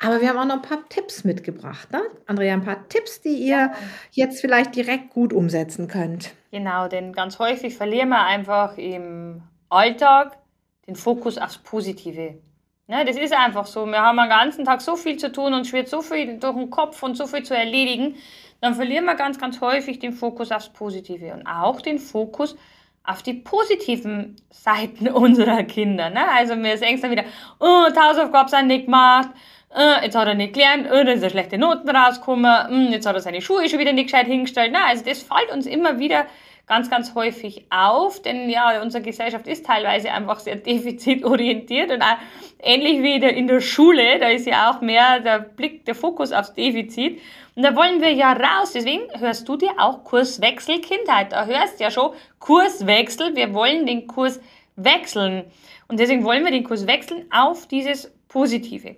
Aber 0.00 0.20
wir 0.20 0.28
haben 0.28 0.38
auch 0.38 0.44
noch 0.44 0.62
ein 0.62 0.62
paar 0.62 0.88
Tipps 0.88 1.24
mitgebracht, 1.24 1.90
ne? 1.90 2.02
Andrea, 2.26 2.52
ein 2.52 2.64
paar 2.64 2.88
Tipps, 2.88 3.20
die 3.20 3.34
ihr 3.34 3.56
ja. 3.56 3.72
jetzt 4.12 4.40
vielleicht 4.40 4.76
direkt 4.76 5.10
gut 5.10 5.32
umsetzen 5.32 5.88
könnt. 5.88 6.34
Genau, 6.52 6.86
denn 6.86 7.12
ganz 7.12 7.38
häufig 7.38 7.76
verlieren 7.76 8.10
wir 8.10 8.24
einfach 8.24 8.78
im 8.78 9.42
Alltag 9.68 10.38
den 10.86 10.94
Fokus 10.94 11.36
aufs 11.36 11.58
Positive. 11.58 12.38
Ne, 12.86 13.04
das 13.04 13.16
ist 13.16 13.34
einfach 13.34 13.66
so. 13.66 13.84
Wir 13.84 14.00
haben 14.00 14.16
den 14.16 14.30
ganzen 14.30 14.64
Tag 14.64 14.80
so 14.80 14.96
viel 14.96 15.18
zu 15.18 15.30
tun 15.30 15.52
und 15.52 15.66
schwirrt 15.66 15.88
so 15.88 16.00
viel 16.00 16.38
durch 16.38 16.56
den 16.56 16.70
Kopf 16.70 17.02
und 17.02 17.16
so 17.16 17.26
viel 17.26 17.42
zu 17.42 17.54
erledigen. 17.54 18.14
Dann 18.62 18.74
verlieren 18.74 19.04
wir 19.04 19.14
ganz, 19.14 19.38
ganz 19.38 19.60
häufig 19.60 19.98
den 19.98 20.12
Fokus 20.12 20.50
aufs 20.50 20.70
Positive 20.70 21.34
und 21.34 21.46
auch 21.46 21.82
den 21.82 21.98
Fokus 21.98 22.56
auf 23.04 23.22
die 23.22 23.34
positiven 23.34 24.36
Seiten 24.50 25.08
unserer 25.08 25.64
Kinder. 25.64 26.08
Ne? 26.08 26.30
Also 26.30 26.56
wir 26.56 26.78
sehen 26.78 26.98
dann 27.00 27.10
wieder, 27.10 27.24
oh, 27.60 27.86
Hausaufgaben 27.94 28.48
sind 28.48 28.68
nicht 28.68 28.86
gemacht, 28.86 29.28
äh, 29.76 30.04
jetzt 30.04 30.16
hat 30.16 30.26
er 30.26 30.34
nicht 30.34 30.54
gelernt, 30.54 30.86
äh, 30.86 31.04
da 31.04 31.16
sind 31.16 31.30
schlechte 31.30 31.58
Noten 31.58 31.88
rausgekommen, 31.88 32.88
äh, 32.90 32.92
jetzt 32.92 33.06
hat 33.06 33.14
er 33.14 33.20
seine 33.20 33.42
Schuhe 33.42 33.68
schon 33.68 33.78
wieder 33.78 33.92
nicht 33.92 34.10
gescheit 34.10 34.26
hingestellt. 34.26 34.70
Na, 34.72 34.86
also 34.86 35.04
das 35.04 35.22
fällt 35.22 35.52
uns 35.52 35.66
immer 35.66 35.98
wieder 35.98 36.26
ganz, 36.66 36.90
ganz 36.90 37.14
häufig 37.14 37.64
auf, 37.70 38.22
denn 38.22 38.48
ja, 38.48 38.80
unsere 38.82 39.02
Gesellschaft 39.02 39.46
ist 39.46 39.66
teilweise 39.66 40.12
einfach 40.12 40.38
sehr 40.38 40.56
defizitorientiert 40.56 41.90
und 41.90 42.02
auch 42.02 42.16
ähnlich 42.62 43.02
wie 43.02 43.14
in 43.16 43.46
der 43.46 43.60
Schule, 43.60 44.18
da 44.18 44.28
ist 44.28 44.46
ja 44.46 44.70
auch 44.70 44.80
mehr 44.80 45.20
der 45.20 45.40
Blick, 45.40 45.84
der 45.86 45.94
Fokus 45.94 46.32
aufs 46.32 46.54
Defizit. 46.54 47.20
Und 47.54 47.64
da 47.64 47.74
wollen 47.74 48.00
wir 48.00 48.12
ja 48.12 48.34
raus. 48.34 48.70
Deswegen 48.72 49.02
hörst 49.18 49.48
du 49.48 49.56
dir 49.56 49.72
auch 49.78 50.04
Kurswechsel 50.04 50.80
Kindheit. 50.80 51.32
Da 51.32 51.44
hörst 51.44 51.80
ja 51.80 51.90
schon 51.90 52.12
Kurswechsel. 52.38 53.34
Wir 53.34 53.52
wollen 53.52 53.84
den 53.84 54.06
Kurs 54.06 54.40
wechseln. 54.76 55.44
Und 55.88 55.98
deswegen 55.98 56.22
wollen 56.22 56.44
wir 56.44 56.52
den 56.52 56.62
Kurs 56.62 56.86
wechseln 56.86 57.26
auf 57.32 57.66
dieses 57.66 58.12
Positive. 58.28 58.94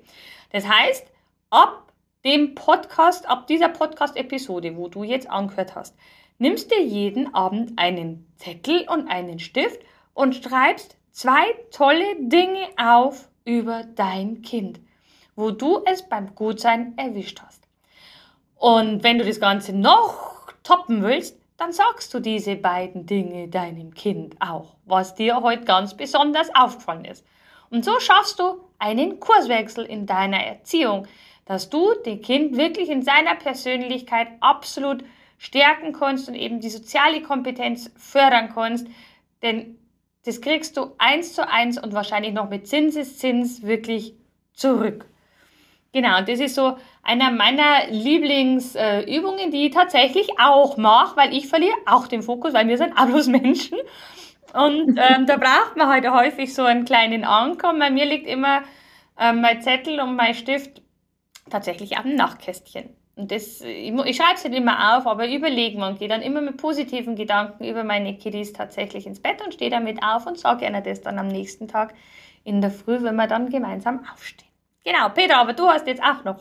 Das 0.51 0.69
heißt, 0.69 1.07
ab 1.51 1.93
dem 2.25 2.55
Podcast, 2.55 3.29
ab 3.29 3.47
dieser 3.47 3.69
Podcast-Episode, 3.69 4.77
wo 4.77 4.89
du 4.89 5.05
jetzt 5.05 5.31
angehört 5.31 5.75
hast, 5.75 5.97
nimmst 6.39 6.71
dir 6.71 6.83
jeden 6.83 7.35
Abend 7.35 7.79
einen 7.79 8.31
Zettel 8.37 8.87
und 8.89 9.09
einen 9.09 9.39
Stift 9.39 9.81
und 10.15 10.35
schreibst 10.35 10.97
zwei 11.13 11.55
tolle 11.71 12.17
Dinge 12.19 12.69
auf 12.77 13.29
über 13.45 13.85
dein 13.95 14.43
Kind, 14.43 14.81
wo 15.35 15.51
du 15.51 15.83
es 15.87 16.09
beim 16.09 16.35
Gutsein 16.35 16.97
erwischt 16.99 17.41
hast. 17.45 17.67
Und 18.57 19.03
wenn 19.03 19.19
du 19.19 19.25
das 19.25 19.41
Ganze 19.41 19.73
noch 19.73 20.53
toppen 20.63 21.03
willst, 21.03 21.41
dann 21.57 21.73
sagst 21.73 22.13
du 22.15 22.21
diese 22.21 22.57
beiden 22.57 23.07
Dinge 23.07 23.49
deinem 23.49 23.93
Kind 23.95 24.37
auch, 24.41 24.77
was 24.85 25.15
dir 25.15 25.43
heute 25.43 25.65
ganz 25.65 25.95
besonders 25.95 26.55
aufgefallen 26.55 27.05
ist. 27.05 27.25
Und 27.71 27.85
so 27.85 27.99
schaffst 28.01 28.39
du 28.39 28.61
einen 28.81 29.21
Kurswechsel 29.21 29.85
in 29.85 30.07
deiner 30.07 30.39
Erziehung, 30.39 31.07
dass 31.45 31.71
du 31.71 31.95
dem 32.07 32.23
Kind 32.23 32.57
wirklich 32.57 32.89
in 32.89 33.03
seiner 33.03 33.35
Persönlichkeit 33.37 34.29
absolut 34.41 35.05
stärken 35.39 35.93
kannst 35.93 36.29
und 36.29 36.35
eben 36.35 36.61
die 36.61 36.69
soziale 36.69 37.23
Kompetenz 37.23 37.91
fördern 37.97 38.51
kannst. 38.53 38.87
Denn 39.43 39.79
das 40.25 40.41
kriegst 40.41 40.77
du 40.77 40.93
eins 40.99 41.35
zu 41.35 41.49
eins 41.49 41.83
und 41.83 41.95
wahrscheinlich 41.95 42.33
noch 42.33 42.51
mit 42.51 42.69
Zinseszins 42.69 43.63
wirklich 43.63 44.15
zurück. 44.53 45.07
Genau, 45.93 46.19
und 46.19 46.29
das 46.29 46.39
ist 46.39 46.55
so 46.55 46.77
einer 47.03 47.33
meiner 47.33 47.89
Lieblingsübungen, 47.89 49.49
äh, 49.49 49.51
die 49.51 49.67
ich 49.67 49.75
tatsächlich 49.75 50.29
auch 50.39 50.77
mache, 50.77 51.17
weil 51.17 51.35
ich 51.35 51.49
verliere 51.49 51.75
auch 51.87 52.07
den 52.07 52.23
Fokus, 52.23 52.53
weil 52.53 52.69
wir 52.69 52.79
sind 52.79 52.93
auch 52.97 53.09
Menschen. 53.27 53.79
Und 54.55 54.99
ähm, 54.99 55.27
da 55.27 55.37
braucht 55.37 55.77
man 55.77 55.89
halt 55.89 56.11
häufig 56.11 56.55
so 56.55 56.65
einen 56.65 56.85
kleinen 56.85 57.25
Anker. 57.25 57.73
Bei 57.79 57.91
mir 57.91 58.05
liegt 58.05 58.27
immer 58.27 58.63
ähm, 59.19 59.41
mein 59.41 59.63
Zettel 59.63 60.01
und 60.01 60.17
mein 60.17 60.35
Stift 60.35 60.83
tatsächlich 61.51 61.91
dem 61.91 62.15
Nachtkästchen. 62.15 62.91
Und 63.17 63.31
das, 63.31 63.61
ich, 63.61 63.93
ich 63.93 64.17
schreibe 64.17 64.35
es 64.35 64.45
nicht 64.45 64.57
immer 64.57 64.97
auf, 64.97 65.07
aber 65.07 65.29
überlege 65.29 65.79
man, 65.79 65.99
gehe 65.99 66.09
dann 66.09 66.23
immer 66.23 66.41
mit 66.41 66.57
positiven 66.57 67.17
Gedanken 67.17 67.65
über 67.65 67.85
meine 67.85 68.17
Kiddies 68.17 68.53
tatsächlich 68.53 69.07
ins 69.07 69.21
Bett 69.21 69.43
und 69.45 69.53
stehe 69.53 69.71
damit 69.71 70.03
auf 70.03 70.27
und 70.27 70.39
sage 70.39 70.67
ihnen 70.67 70.83
das 70.83 71.03
dann 71.03 71.19
am 71.19 71.29
nächsten 71.29 71.69
Tag 71.69 71.95
in 72.45 72.61
der 72.61 72.71
Früh, 72.71 73.03
wenn 73.03 73.17
wir 73.17 73.27
dann 73.27 73.51
gemeinsam 73.51 74.07
aufstehen. 74.13 74.49
Genau, 74.85 75.11
Peter, 75.11 75.37
aber 75.37 75.53
du 75.53 75.67
hast 75.69 75.87
jetzt 75.87 76.03
auch 76.03 76.25
noch 76.25 76.41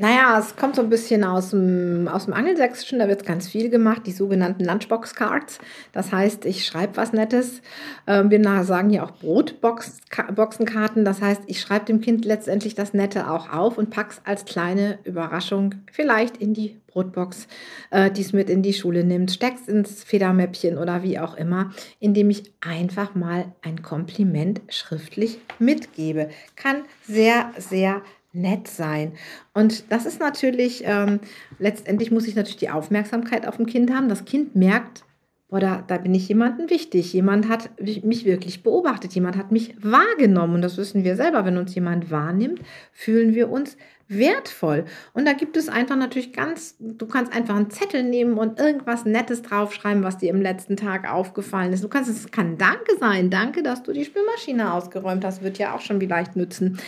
naja, 0.00 0.38
es 0.38 0.56
kommt 0.56 0.76
so 0.76 0.82
ein 0.82 0.88
bisschen 0.88 1.24
aus 1.24 1.50
dem, 1.50 2.08
aus 2.08 2.24
dem 2.24 2.32
Angelsächsischen, 2.32 3.00
da 3.00 3.08
wird 3.08 3.26
ganz 3.26 3.46
viel 3.46 3.68
gemacht, 3.68 4.06
die 4.06 4.12
sogenannten 4.12 4.64
Lunchbox-Cards. 4.64 5.58
Das 5.92 6.10
heißt, 6.10 6.46
ich 6.46 6.64
schreibe 6.64 6.96
was 6.96 7.12
Nettes. 7.12 7.60
Ähm, 8.06 8.30
wir 8.30 8.64
sagen 8.64 8.88
hier 8.88 9.04
auch 9.04 9.10
Brotboxenkarten. 9.10 11.04
Das 11.04 11.20
heißt, 11.20 11.42
ich 11.48 11.60
schreibe 11.60 11.84
dem 11.84 12.00
Kind 12.00 12.24
letztendlich 12.24 12.74
das 12.74 12.94
Nette 12.94 13.30
auch 13.30 13.52
auf 13.52 13.76
und 13.76 13.90
pack's 13.90 14.22
als 14.24 14.46
kleine 14.46 14.98
Überraschung 15.04 15.74
vielleicht 15.92 16.38
in 16.38 16.54
die 16.54 16.80
Brotbox, 16.86 17.46
äh, 17.90 18.10
die 18.10 18.22
es 18.22 18.32
mit 18.32 18.48
in 18.48 18.62
die 18.62 18.72
Schule 18.72 19.04
nimmt, 19.04 19.30
steck's 19.30 19.68
ins 19.68 20.02
Federmäppchen 20.02 20.78
oder 20.78 21.02
wie 21.02 21.18
auch 21.18 21.36
immer, 21.36 21.72
indem 21.98 22.30
ich 22.30 22.54
einfach 22.62 23.14
mal 23.14 23.52
ein 23.60 23.82
Kompliment 23.82 24.62
schriftlich 24.70 25.40
mitgebe. 25.58 26.30
Kann 26.56 26.84
sehr, 27.06 27.50
sehr 27.58 28.00
nett 28.32 28.68
sein. 28.68 29.12
Und 29.54 29.90
das 29.90 30.06
ist 30.06 30.20
natürlich, 30.20 30.82
ähm, 30.84 31.20
letztendlich 31.58 32.10
muss 32.10 32.28
ich 32.28 32.36
natürlich 32.36 32.56
die 32.56 32.70
Aufmerksamkeit 32.70 33.46
auf 33.46 33.56
dem 33.56 33.66
Kind 33.66 33.92
haben. 33.92 34.08
Das 34.08 34.24
Kind 34.24 34.54
merkt, 34.54 35.04
oder 35.48 35.82
da 35.86 35.98
bin 35.98 36.14
ich 36.14 36.28
jemandem 36.28 36.70
wichtig. 36.70 37.12
Jemand 37.12 37.48
hat 37.48 37.70
mich 37.80 38.24
wirklich 38.24 38.62
beobachtet, 38.62 39.12
jemand 39.14 39.36
hat 39.36 39.50
mich 39.50 39.74
wahrgenommen. 39.82 40.54
Und 40.54 40.62
das 40.62 40.76
wissen 40.76 41.02
wir 41.02 41.16
selber. 41.16 41.44
Wenn 41.44 41.58
uns 41.58 41.74
jemand 41.74 42.10
wahrnimmt, 42.10 42.60
fühlen 42.92 43.34
wir 43.34 43.50
uns 43.50 43.76
wertvoll. 44.10 44.84
Und 45.14 45.24
da 45.26 45.32
gibt 45.32 45.56
es 45.56 45.68
einfach 45.68 45.96
natürlich 45.96 46.32
ganz, 46.32 46.76
du 46.78 47.06
kannst 47.06 47.32
einfach 47.32 47.56
einen 47.56 47.70
Zettel 47.70 48.02
nehmen 48.02 48.36
und 48.38 48.58
irgendwas 48.58 49.04
Nettes 49.04 49.42
draufschreiben, 49.42 50.02
was 50.02 50.18
dir 50.18 50.30
im 50.30 50.42
letzten 50.42 50.76
Tag 50.76 51.10
aufgefallen 51.10 51.72
ist. 51.72 51.84
Du 51.84 51.88
kannst, 51.88 52.10
es 52.10 52.30
kann 52.30 52.58
Danke 52.58 52.96
sein. 52.98 53.30
Danke, 53.30 53.62
dass 53.62 53.82
du 53.82 53.92
die 53.92 54.04
Spülmaschine 54.04 54.74
ausgeräumt 54.74 55.24
hast, 55.24 55.42
wird 55.42 55.58
ja 55.58 55.74
auch 55.74 55.80
schon 55.80 56.00
vielleicht 56.00 56.36
nützen. 56.36 56.78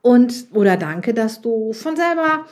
Und, 0.00 0.46
oder 0.52 0.76
Danke, 0.76 1.14
dass 1.14 1.42
du 1.42 1.72
von 1.72 1.96
selber 1.96 2.46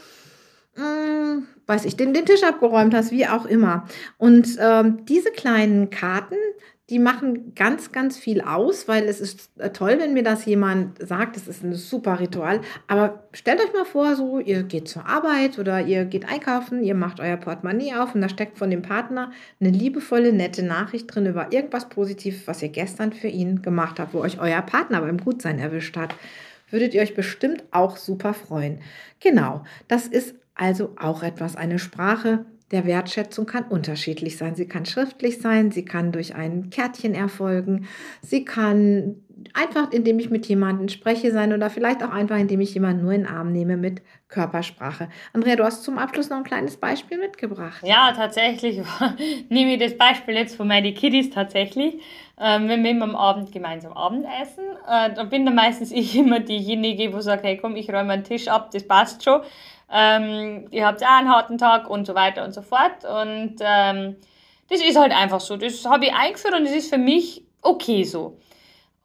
mh, 0.77 0.85
hm, 0.85 1.47
weiß 1.67 1.85
ich, 1.85 1.97
den, 1.97 2.15
den 2.15 2.27
Tisch 2.27 2.43
abgeräumt 2.43 2.95
hast, 2.95 3.11
wie 3.11 3.27
auch 3.27 3.45
immer. 3.45 3.87
Und 4.17 4.57
ähm, 4.61 5.05
diese 5.07 5.31
kleinen 5.31 5.91
Karten, 5.91 6.37
die 6.91 6.99
machen 6.99 7.55
ganz, 7.55 7.93
ganz 7.93 8.17
viel 8.17 8.41
aus, 8.41 8.89
weil 8.89 9.05
es 9.05 9.21
ist 9.21 9.51
äh, 9.59 9.71
toll, 9.71 9.97
wenn 9.99 10.15
mir 10.15 10.23
das 10.23 10.47
jemand 10.47 10.99
sagt, 11.07 11.37
das 11.37 11.47
ist 11.47 11.63
ein 11.63 11.75
super 11.75 12.19
Ritual. 12.19 12.63
Aber 12.87 13.25
stellt 13.33 13.61
euch 13.61 13.73
mal 13.75 13.85
vor, 13.85 14.17
so, 14.17 14.39
ihr 14.39 14.63
geht 14.63 14.89
zur 14.89 15.07
Arbeit 15.07 15.59
oder 15.59 15.83
ihr 15.83 16.07
geht 16.07 16.27
einkaufen, 16.27 16.83
ihr 16.83 16.95
macht 16.95 17.21
euer 17.21 17.37
Portemonnaie 17.37 17.95
auf 17.95 18.15
und 18.15 18.23
da 18.23 18.29
steckt 18.31 18.57
von 18.57 18.71
dem 18.71 18.81
Partner 18.81 19.33
eine 19.61 19.71
liebevolle, 19.71 20.33
nette 20.33 20.63
Nachricht 20.63 21.15
drin 21.15 21.27
über 21.27 21.53
irgendwas 21.53 21.91
Positives, 21.91 22.47
was 22.47 22.63
ihr 22.63 22.71
gestern 22.71 23.13
für 23.13 23.29
ihn 23.29 23.61
gemacht 23.61 24.01
habt, 24.01 24.15
wo 24.15 24.21
euch 24.21 24.41
euer 24.41 24.63
Partner 24.63 25.03
beim 25.03 25.19
Gutsein 25.19 25.59
erwischt 25.59 25.97
hat. 25.97 26.15
Würdet 26.71 26.95
ihr 26.95 27.03
euch 27.03 27.15
bestimmt 27.15 27.65
auch 27.71 27.99
super 27.99 28.33
freuen. 28.33 28.81
Genau, 29.21 29.65
das 29.89 30.07
ist 30.07 30.35
also 30.55 30.95
auch 30.99 31.23
etwas, 31.23 31.55
eine 31.55 31.79
Sprache, 31.79 32.45
der 32.71 32.85
Wertschätzung 32.85 33.47
kann 33.47 33.65
unterschiedlich 33.65 34.37
sein. 34.37 34.55
Sie 34.55 34.69
kann 34.69 34.85
schriftlich 34.85 35.41
sein, 35.41 35.71
sie 35.71 35.85
kann 35.85 36.13
durch 36.13 36.35
ein 36.35 36.71
Kärtchen 36.71 37.15
erfolgen, 37.15 37.87
sie 38.23 38.45
kann 38.45 39.17
einfach, 39.55 39.93
indem 39.93 40.19
ich 40.19 40.31
mit 40.31 40.47
jemandem 40.47 40.89
spreche 40.89 41.33
sein 41.33 41.53
oder 41.53 41.71
vielleicht 41.71 42.03
auch 42.03 42.11
einfach, 42.11 42.37
indem 42.37 42.61
ich 42.61 42.75
jemanden 42.75 43.03
nur 43.03 43.13
in 43.13 43.23
den 43.23 43.31
Arm 43.31 43.53
nehme 43.53 43.77
mit 43.77 44.03
Körpersprache. 44.29 45.09
Andrea, 45.33 45.57
du 45.57 45.65
hast 45.65 45.85
zum 45.85 45.99
Abschluss 45.99 46.29
noch 46.29 46.39
ein 46.39 46.45
kleines 46.45 46.77
Beispiel 46.77 47.19
mitgebracht. 47.19 47.83
Ja, 47.83 48.13
tatsächlich 48.15 48.81
nehme 49.49 49.75
ich 49.75 49.81
das 49.81 49.97
Beispiel 49.97 50.35
jetzt 50.35 50.57
von 50.57 50.69
meinen 50.69 50.93
Kiddies 50.95 51.31
tatsächlich. 51.31 52.03
Ähm, 52.41 52.69
wenn 52.69 52.85
wir 52.85 53.03
am 53.03 53.17
Abend 53.17 53.51
gemeinsam 53.53 53.93
Abendessen, 53.93 54.65
äh, 54.87 55.15
dann 55.15 55.29
bin 55.29 55.47
dann 55.47 55.55
meistens 55.55 55.91
ich 55.91 56.17
immer 56.19 56.41
diejenige, 56.41 57.13
wo 57.13 57.21
sagt, 57.21 57.45
hey 57.45 57.57
komm, 57.57 57.77
ich 57.77 57.89
räume 57.89 58.05
meinen 58.05 58.25
Tisch 58.25 58.49
ab, 58.49 58.71
das 58.73 58.87
passt 58.87 59.25
schon 59.25 59.41
ähm, 59.91 60.67
ihr 60.71 60.87
habt 60.87 61.03
auch 61.03 61.09
einen 61.09 61.31
harten 61.31 61.59
Tag 61.59 61.89
und 61.89 62.07
so 62.07 62.15
weiter 62.15 62.45
und 62.45 62.53
so 62.53 62.63
fort. 62.63 63.05
Und 63.05 63.57
ähm, 63.61 64.17
das 64.69 64.81
ist 64.81 64.99
halt 64.99 65.13
einfach 65.13 65.41
so. 65.41 65.57
Das 65.57 65.85
habe 65.85 66.07
ich 66.07 66.15
eingeführt 66.15 66.55
und 66.55 66.65
das 66.65 66.75
ist 66.75 66.91
für 66.91 66.99
mich 66.99 67.45
okay 67.63 68.05
so. 68.05 68.39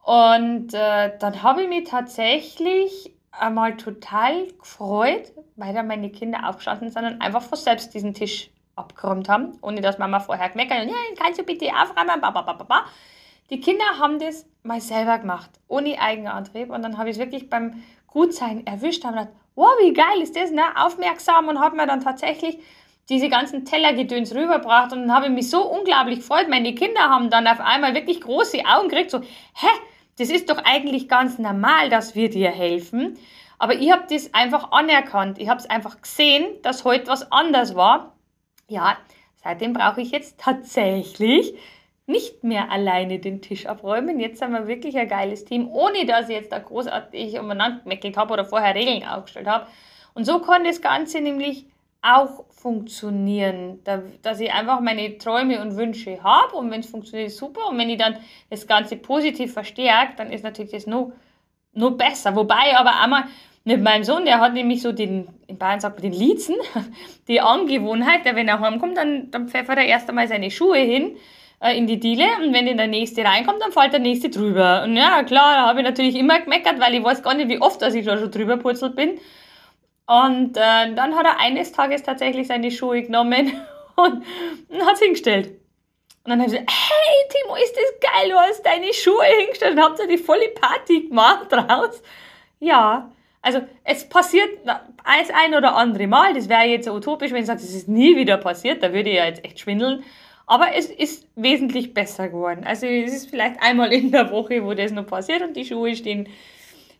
Und 0.04 0.74
äh, 0.74 1.17
dann 1.17 1.43
habe 1.43 1.63
ich 1.63 1.69
mich 1.69 1.89
tatsächlich 1.89 3.13
einmal 3.32 3.78
total 3.78 4.48
gefreut, 4.60 5.32
weil 5.56 5.74
da 5.74 5.82
meine 5.82 6.10
Kinder 6.10 6.48
aufgestanden 6.48 6.91
sind 6.91 7.06
und 7.06 7.22
einfach 7.22 7.41
von 7.41 7.58
selbst 7.58 7.93
diesen 7.93 8.13
Tisch 8.13 8.52
abgeräumt 8.76 9.30
haben, 9.30 9.58
ohne 9.62 9.82
dass 9.82 9.98
Mama 9.98 10.19
vorher 10.19 10.50
gemeckert 10.50 10.80
hat, 10.80 10.88
ja, 10.88 10.93
kannst 11.17 11.39
du 11.39 11.43
bitte 11.43 11.67
aufräumen, 11.67 12.19
ba, 12.22 12.86
die 13.50 13.60
Kinder 13.60 13.86
haben 14.00 14.19
das 14.19 14.46
mal 14.63 14.82
selber 14.82 15.19
gemacht, 15.19 15.50
ohne 15.67 16.00
Eigenantrieb. 16.00 16.69
Und 16.69 16.82
dann 16.82 16.98
habe 16.98 17.10
ich 17.10 17.17
es 17.17 17.19
wirklich 17.19 17.50
beim 17.50 17.84
Gutsein 18.08 18.65
erwischt, 18.65 19.04
habe 19.04 19.17
gedacht, 19.17 19.34
wow, 19.55 19.71
wie 19.81 19.93
geil 19.93 20.21
ist 20.21 20.35
das, 20.35 20.51
ne? 20.51 20.63
Aufmerksam 20.75 21.47
und 21.47 21.59
habe 21.59 21.75
mir 21.75 21.87
dann 21.87 22.01
tatsächlich 22.01 22.57
diese 23.09 23.29
ganzen 23.29 23.65
Tellergedöns 23.65 24.33
rübergebracht 24.33 24.93
und 24.93 25.01
dann 25.01 25.13
habe 25.13 25.25
ich 25.25 25.31
mich 25.31 25.49
so 25.49 25.69
unglaublich 25.69 26.19
gefreut. 26.19 26.47
Meine 26.49 26.73
Kinder 26.73 27.01
haben 27.01 27.29
dann 27.29 27.47
auf 27.47 27.59
einmal 27.59 27.93
wirklich 27.93 28.21
große 28.21 28.59
Augen 28.65 28.87
gekriegt, 28.87 29.11
so, 29.11 29.19
hä, 29.19 29.67
das 30.17 30.29
ist 30.29 30.49
doch 30.49 30.57
eigentlich 30.63 31.09
ganz 31.09 31.37
normal, 31.37 31.89
dass 31.89 32.15
wir 32.15 32.29
dir 32.29 32.49
helfen. 32.49 33.17
Aber 33.59 33.75
ich 33.75 33.91
habe 33.91 34.03
das 34.09 34.33
einfach 34.33 34.71
anerkannt. 34.71 35.39
Ich 35.39 35.49
habe 35.49 35.59
es 35.59 35.69
einfach 35.69 36.01
gesehen, 36.01 36.45
dass 36.61 36.85
heute 36.85 37.07
was 37.07 37.31
anders 37.31 37.75
war. 37.75 38.15
Ja, 38.67 38.97
seitdem 39.43 39.73
brauche 39.73 40.01
ich 40.01 40.11
jetzt 40.11 40.39
tatsächlich 40.39 41.53
nicht 42.05 42.43
mehr 42.43 42.69
alleine 42.69 43.19
den 43.19 43.41
Tisch 43.41 43.65
abräumen. 43.65 44.19
Jetzt 44.19 44.41
haben 44.41 44.53
wir 44.53 44.67
wirklich 44.67 44.97
ein 44.97 45.07
geiles 45.07 45.45
Team, 45.45 45.69
ohne 45.71 46.05
dass 46.05 46.29
ich 46.29 46.35
jetzt 46.35 46.51
da 46.51 46.59
großartig 46.59 47.39
umeinander 47.39 47.81
gemeckelt 47.83 48.17
habe 48.17 48.33
oder 48.33 48.45
vorher 48.45 48.75
Regeln 48.75 49.05
aufgestellt 49.05 49.47
habe. 49.47 49.67
Und 50.13 50.25
so 50.25 50.39
kann 50.39 50.63
das 50.63 50.81
Ganze 50.81 51.21
nämlich 51.21 51.65
auch 52.01 52.43
funktionieren, 52.49 53.79
dass 54.21 54.41
ich 54.41 54.51
einfach 54.51 54.81
meine 54.81 55.17
Träume 55.17 55.61
und 55.61 55.77
Wünsche 55.77 56.21
habe 56.21 56.55
und 56.57 56.69
wenn 56.69 56.81
es 56.81 56.89
funktioniert, 56.89 57.31
super 57.31 57.69
und 57.69 57.77
wenn 57.77 57.89
ich 57.89 57.97
dann 57.97 58.17
das 58.49 58.67
Ganze 58.67 58.97
positiv 58.97 59.53
verstärke, 59.53 60.13
dann 60.17 60.29
ist 60.29 60.43
natürlich 60.43 60.71
das 60.71 60.85
noch, 60.85 61.13
noch 61.71 61.91
besser. 61.91 62.35
Wobei 62.35 62.75
aber 62.77 62.99
einmal 63.01 63.23
mit 63.63 63.81
meinem 63.81 64.03
Sohn, 64.03 64.25
der 64.25 64.41
hat 64.41 64.53
nämlich 64.53 64.81
so 64.81 64.91
den, 64.91 65.29
in 65.47 65.57
Bayern 65.57 65.79
sagt 65.79 66.01
man 66.01 66.11
den 66.11 66.19
Liezen, 66.19 66.55
die 67.29 67.39
Angewohnheit, 67.39 68.25
der 68.25 68.35
wenn 68.35 68.49
er 68.49 68.59
heimkommt, 68.59 68.97
dann, 68.97 69.31
dann 69.31 69.47
pfeffert 69.47 69.77
er 69.77 69.85
erst 69.85 70.09
einmal 70.09 70.27
seine 70.27 70.51
Schuhe 70.51 70.79
hin 70.79 71.15
äh, 71.63 71.78
in 71.78 71.88
die 71.88 71.99
Diele 71.99 72.26
und 72.41 72.54
wenn 72.54 72.65
dann 72.65 72.78
der 72.78 72.88
nächste 72.88 73.23
reinkommt, 73.23 73.62
dann 73.62 73.71
fällt 73.71 73.93
der 73.93 74.02
nächste 74.02 74.30
drüber. 74.30 74.84
Und 74.84 74.97
ja, 74.97 75.23
klar, 75.23 75.56
da 75.56 75.67
habe 75.67 75.80
ich 75.80 75.86
natürlich 75.86 76.15
immer 76.15 76.41
gemeckert, 76.41 76.80
weil 76.80 76.93
ich 76.93 77.04
weiß 77.04 77.23
gar 77.23 77.34
nicht, 77.34 77.47
wie 77.47 77.62
oft 77.62 77.82
dass 77.82 77.93
ich 77.93 78.06
da 78.06 78.17
schon 78.17 78.32
drüber 78.32 78.58
purzelt 78.58 78.95
bin. 78.95 79.19
Und 80.06 80.58
äh, 80.58 80.93
dann 80.93 81.15
hat 81.15 81.26
er 81.26 81.39
eines 81.39 81.71
Tages 81.71 82.04
tatsächlich 82.04 82.47
seine 82.47 82.69
Schuhe 82.69 83.04
genommen 83.04 83.54
und, 83.95 84.26
und 84.67 84.86
hat 84.86 84.97
sie 84.97 85.06
hingestellt. 85.06 85.52
Und 86.26 86.32
dann 86.32 86.41
habe 86.41 86.49
ich 86.49 86.60
gesagt, 86.60 86.71
hey 86.71 87.30
Timo, 87.30 87.56
ist 87.56 87.76
das 87.76 88.12
geil, 88.12 88.30
du 88.30 88.36
hast 88.36 88.65
deine 88.65 88.93
Schuhe 88.93 89.26
hingestellt 89.39 89.78
und 89.78 89.84
habt 89.84 89.99
ihr 89.99 90.08
die 90.08 90.17
volle 90.17 90.49
Party 90.49 91.08
gemacht 91.08 91.47
draus. 91.49 92.02
Ja, 92.60 93.10
also 93.41 93.62
es 93.86 94.08
passiert 94.08 94.49
als 95.04 95.30
ein 95.30 95.54
oder 95.54 95.76
andere 95.76 96.08
Mal, 96.08 96.34
das 96.34 96.47
wäre 96.47 96.63
jetzt 96.63 96.89
utopisch, 96.89 97.32
wenn 97.32 97.41
ich 97.41 97.45
sage, 97.45 97.60
es 97.62 97.73
ist 97.73 97.88
nie 97.89 98.15
wieder 98.15 98.38
passiert, 98.38 98.84
da 98.84 98.93
würde 98.93 99.10
ich 99.10 99.17
ja 99.17 99.26
jetzt 99.26 99.43
echt 99.43 99.60
schwindeln. 99.60 100.04
Aber 100.45 100.75
es 100.75 100.88
ist 100.88 101.27
wesentlich 101.36 101.93
besser 101.93 102.27
geworden. 102.27 102.63
Also 102.65 102.86
es 102.86 103.13
ist 103.13 103.29
vielleicht 103.29 103.62
einmal 103.62 103.93
in 103.93 104.12
der 104.12 104.32
Woche, 104.32 104.63
wo 104.63 104.73
das 104.73 104.91
noch 104.91 105.08
passiert 105.08 105.41
und 105.41 105.56
die 105.56 105.65
Schuhe 105.65 105.95
stehen, 105.95 106.27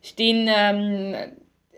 stehen 0.02 0.50
ähm, 0.50 1.16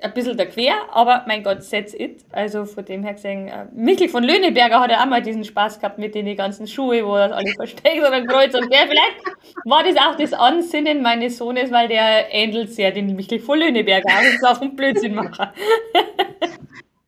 ein 0.02 0.14
bisschen 0.14 0.38
da 0.38 0.46
quer, 0.46 0.76
aber 0.92 1.24
mein 1.28 1.44
Gott, 1.44 1.60
that's 1.70 1.94
it. 1.94 2.24
Also 2.32 2.66
von 2.66 2.86
dem 2.86 3.04
her 3.04 3.14
gesehen, 3.14 3.48
äh, 3.48 3.66
Michel 3.74 4.10
von 4.10 4.24
Löhneberger 4.24 4.80
hat 4.80 4.92
ja 4.92 5.02
auch 5.02 5.06
mal 5.06 5.22
diesen 5.22 5.44
Spaß 5.44 5.80
gehabt 5.80 5.98
mit 5.98 6.16
den 6.16 6.36
ganzen 6.36 6.68
Schuhe, 6.68 7.06
wo 7.06 7.16
das 7.16 7.32
alles 7.32 7.54
versteckt 7.56 8.00
oder 8.00 8.24
kreuz 8.26 8.54
und 8.54 8.70
quer. 8.70 8.88
Vielleicht 8.88 9.16
war 9.64 9.84
das 9.84 9.96
auch 9.98 10.16
das 10.18 10.34
Ansinnen 10.34 11.02
meines 11.02 11.38
Sohnes, 11.38 11.72
weil 11.72 11.88
der 11.88 12.34
ähnelt 12.34 12.72
sehr 12.72 12.92
den 12.92 13.16
Michel 13.16 13.40
von 13.40 13.60
Löhneberger. 13.60 14.10
Also 14.16 14.30
ist 14.32 14.46
auch 14.46 14.62
ein 14.62 14.76
Blödsinnmacher. 14.76 15.54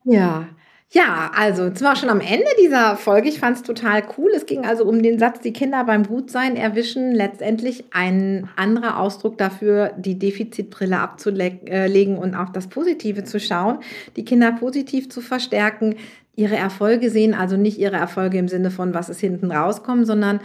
ja, 0.06 0.48
ja, 0.92 1.32
also 1.36 1.70
zwar 1.72 1.98
schon 1.98 2.10
am 2.10 2.22
Ende 2.22 2.48
dieser 2.62 2.96
Folge. 2.96 3.28
Ich 3.28 3.40
fand 3.40 3.58
es 3.58 3.64
total 3.64 4.04
cool. 4.18 4.32
Es 4.34 4.46
ging 4.46 4.66
also 4.66 4.86
um 4.86 5.04
den 5.04 5.20
Satz, 5.20 5.42
die 5.42 5.52
Kinder 5.52 5.84
beim 5.84 6.04
Gutsein 6.04 6.56
erwischen. 6.56 7.14
Letztendlich 7.14 7.84
ein 7.92 8.50
anderer 8.56 8.98
Ausdruck 8.98 9.38
dafür, 9.38 9.92
die 9.98 10.18
Defizitbrille 10.18 10.98
abzulegen 10.98 12.18
und 12.18 12.36
auf 12.36 12.54
das 12.54 12.68
Positive 12.68 13.26
zu 13.26 13.38
schauen, 13.38 13.80
die 14.16 14.24
Kinder 14.24 14.54
positiv 14.54 15.10
zu 15.10 15.20
verstärken, 15.20 15.96
ihre 16.38 16.56
Erfolge 16.56 17.10
sehen, 17.10 17.34
also 17.34 17.58
nicht 17.58 17.80
ihre 17.80 17.98
Erfolge 17.98 18.38
im 18.38 18.48
Sinne 18.48 18.72
von, 18.72 18.94
was 18.94 19.10
ist 19.10 19.20
hinten 19.20 19.52
rauskommen, 19.52 20.06
sondern 20.06 20.40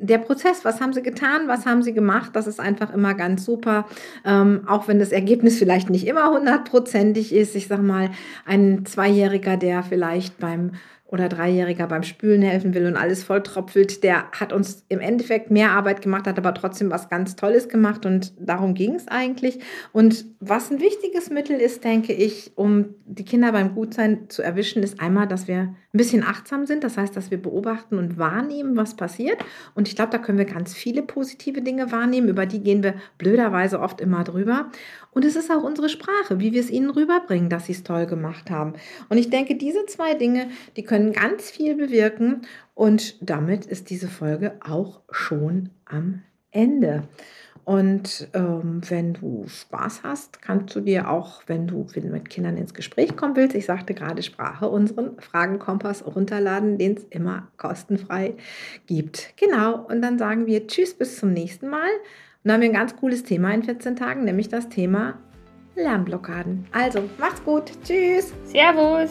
der 0.00 0.18
Prozess, 0.18 0.64
was 0.64 0.80
haben 0.80 0.92
sie 0.92 1.02
getan, 1.02 1.48
was 1.48 1.66
haben 1.66 1.82
sie 1.82 1.92
gemacht, 1.92 2.30
das 2.34 2.46
ist 2.46 2.60
einfach 2.60 2.92
immer 2.92 3.14
ganz 3.14 3.44
super. 3.44 3.86
Ähm, 4.24 4.62
auch 4.66 4.88
wenn 4.88 4.98
das 4.98 5.12
Ergebnis 5.12 5.58
vielleicht 5.58 5.90
nicht 5.90 6.06
immer 6.06 6.30
hundertprozentig 6.30 7.34
ist. 7.34 7.54
Ich 7.54 7.68
sag 7.68 7.82
mal, 7.82 8.10
ein 8.44 8.84
Zweijähriger, 8.86 9.56
der 9.56 9.82
vielleicht 9.82 10.38
beim 10.38 10.72
oder 11.08 11.30
Dreijähriger 11.30 11.86
beim 11.86 12.02
Spülen 12.02 12.42
helfen 12.42 12.74
will 12.74 12.86
und 12.86 12.96
alles 12.96 13.24
voll 13.24 13.42
tropfelt, 13.42 14.04
der 14.04 14.30
hat 14.32 14.52
uns 14.52 14.84
im 14.88 15.00
Endeffekt 15.00 15.50
mehr 15.50 15.70
Arbeit 15.70 16.02
gemacht, 16.02 16.26
hat 16.26 16.36
aber 16.36 16.52
trotzdem 16.52 16.90
was 16.90 17.08
ganz 17.08 17.34
Tolles 17.34 17.70
gemacht 17.70 18.04
und 18.04 18.34
darum 18.38 18.74
ging 18.74 18.94
es 18.94 19.08
eigentlich. 19.08 19.58
Und 19.92 20.26
was 20.38 20.70
ein 20.70 20.80
wichtiges 20.80 21.30
Mittel 21.30 21.56
ist, 21.56 21.82
denke 21.82 22.12
ich, 22.12 22.52
um 22.56 22.94
die 23.06 23.24
Kinder 23.24 23.52
beim 23.52 23.74
Gutsein 23.74 24.28
zu 24.28 24.42
erwischen, 24.42 24.82
ist 24.82 25.00
einmal, 25.00 25.26
dass 25.26 25.48
wir 25.48 25.74
ein 25.94 25.96
bisschen 25.96 26.22
achtsam 26.22 26.66
sind. 26.66 26.84
Das 26.84 26.98
heißt, 26.98 27.16
dass 27.16 27.30
wir 27.30 27.40
beobachten 27.40 27.96
und 27.96 28.18
wahrnehmen, 28.18 28.76
was 28.76 28.94
passiert. 28.94 29.38
Und 29.74 29.88
ich 29.88 29.96
glaube, 29.96 30.12
da 30.12 30.18
können 30.18 30.36
wir 30.36 30.44
ganz 30.44 30.74
viele 30.74 31.02
positive 31.02 31.62
Dinge 31.62 31.90
wahrnehmen. 31.90 32.28
Über 32.28 32.44
die 32.44 32.62
gehen 32.62 32.82
wir 32.82 32.94
blöderweise 33.16 33.80
oft 33.80 34.02
immer 34.02 34.24
drüber. 34.24 34.70
Und 35.12 35.24
es 35.24 35.36
ist 35.36 35.50
auch 35.50 35.62
unsere 35.62 35.88
Sprache, 35.88 36.40
wie 36.40 36.52
wir 36.52 36.60
es 36.60 36.70
ihnen 36.70 36.90
rüberbringen, 36.90 37.50
dass 37.50 37.66
sie 37.66 37.72
es 37.72 37.82
toll 37.82 38.06
gemacht 38.06 38.50
haben. 38.50 38.74
Und 39.08 39.18
ich 39.18 39.30
denke, 39.30 39.56
diese 39.56 39.86
zwei 39.86 40.14
Dinge, 40.14 40.48
die 40.76 40.84
können 40.84 41.12
ganz 41.12 41.50
viel 41.50 41.74
bewirken. 41.74 42.42
Und 42.74 43.16
damit 43.20 43.66
ist 43.66 43.90
diese 43.90 44.08
Folge 44.08 44.58
auch 44.60 45.00
schon 45.10 45.70
am 45.86 46.22
Ende. 46.50 47.04
Und 47.68 48.28
ähm, 48.32 48.80
wenn 48.88 49.12
du 49.12 49.44
Spaß 49.46 50.02
hast, 50.02 50.40
kannst 50.40 50.74
du 50.74 50.80
dir 50.80 51.10
auch, 51.10 51.42
wenn 51.48 51.66
du 51.66 51.86
mit 51.94 52.30
Kindern 52.30 52.56
ins 52.56 52.72
Gespräch 52.72 53.14
kommen 53.14 53.36
willst, 53.36 53.54
ich 53.54 53.66
sagte 53.66 53.92
gerade 53.92 54.22
Sprache, 54.22 54.66
unseren 54.70 55.20
Fragenkompass 55.20 56.06
runterladen, 56.06 56.78
den 56.78 56.96
es 56.96 57.04
immer 57.10 57.48
kostenfrei 57.58 58.36
gibt. 58.86 59.34
Genau, 59.36 59.84
und 59.86 60.00
dann 60.00 60.18
sagen 60.18 60.46
wir 60.46 60.66
Tschüss, 60.66 60.94
bis 60.94 61.18
zum 61.18 61.34
nächsten 61.34 61.68
Mal. 61.68 61.90
Und 62.44 62.52
haben 62.52 62.60
wir 62.60 62.68
ein 62.68 62.74
ganz 62.74 62.96
cooles 62.96 63.24
Thema 63.24 63.52
in 63.52 63.62
14 63.62 63.96
Tagen, 63.96 64.24
nämlich 64.24 64.48
das 64.48 64.68
Thema 64.68 65.18
Lernblockaden. 65.74 66.66
Also, 66.72 67.02
macht's 67.18 67.42
gut. 67.44 67.72
Tschüss. 67.84 68.32
Servus. 68.44 69.10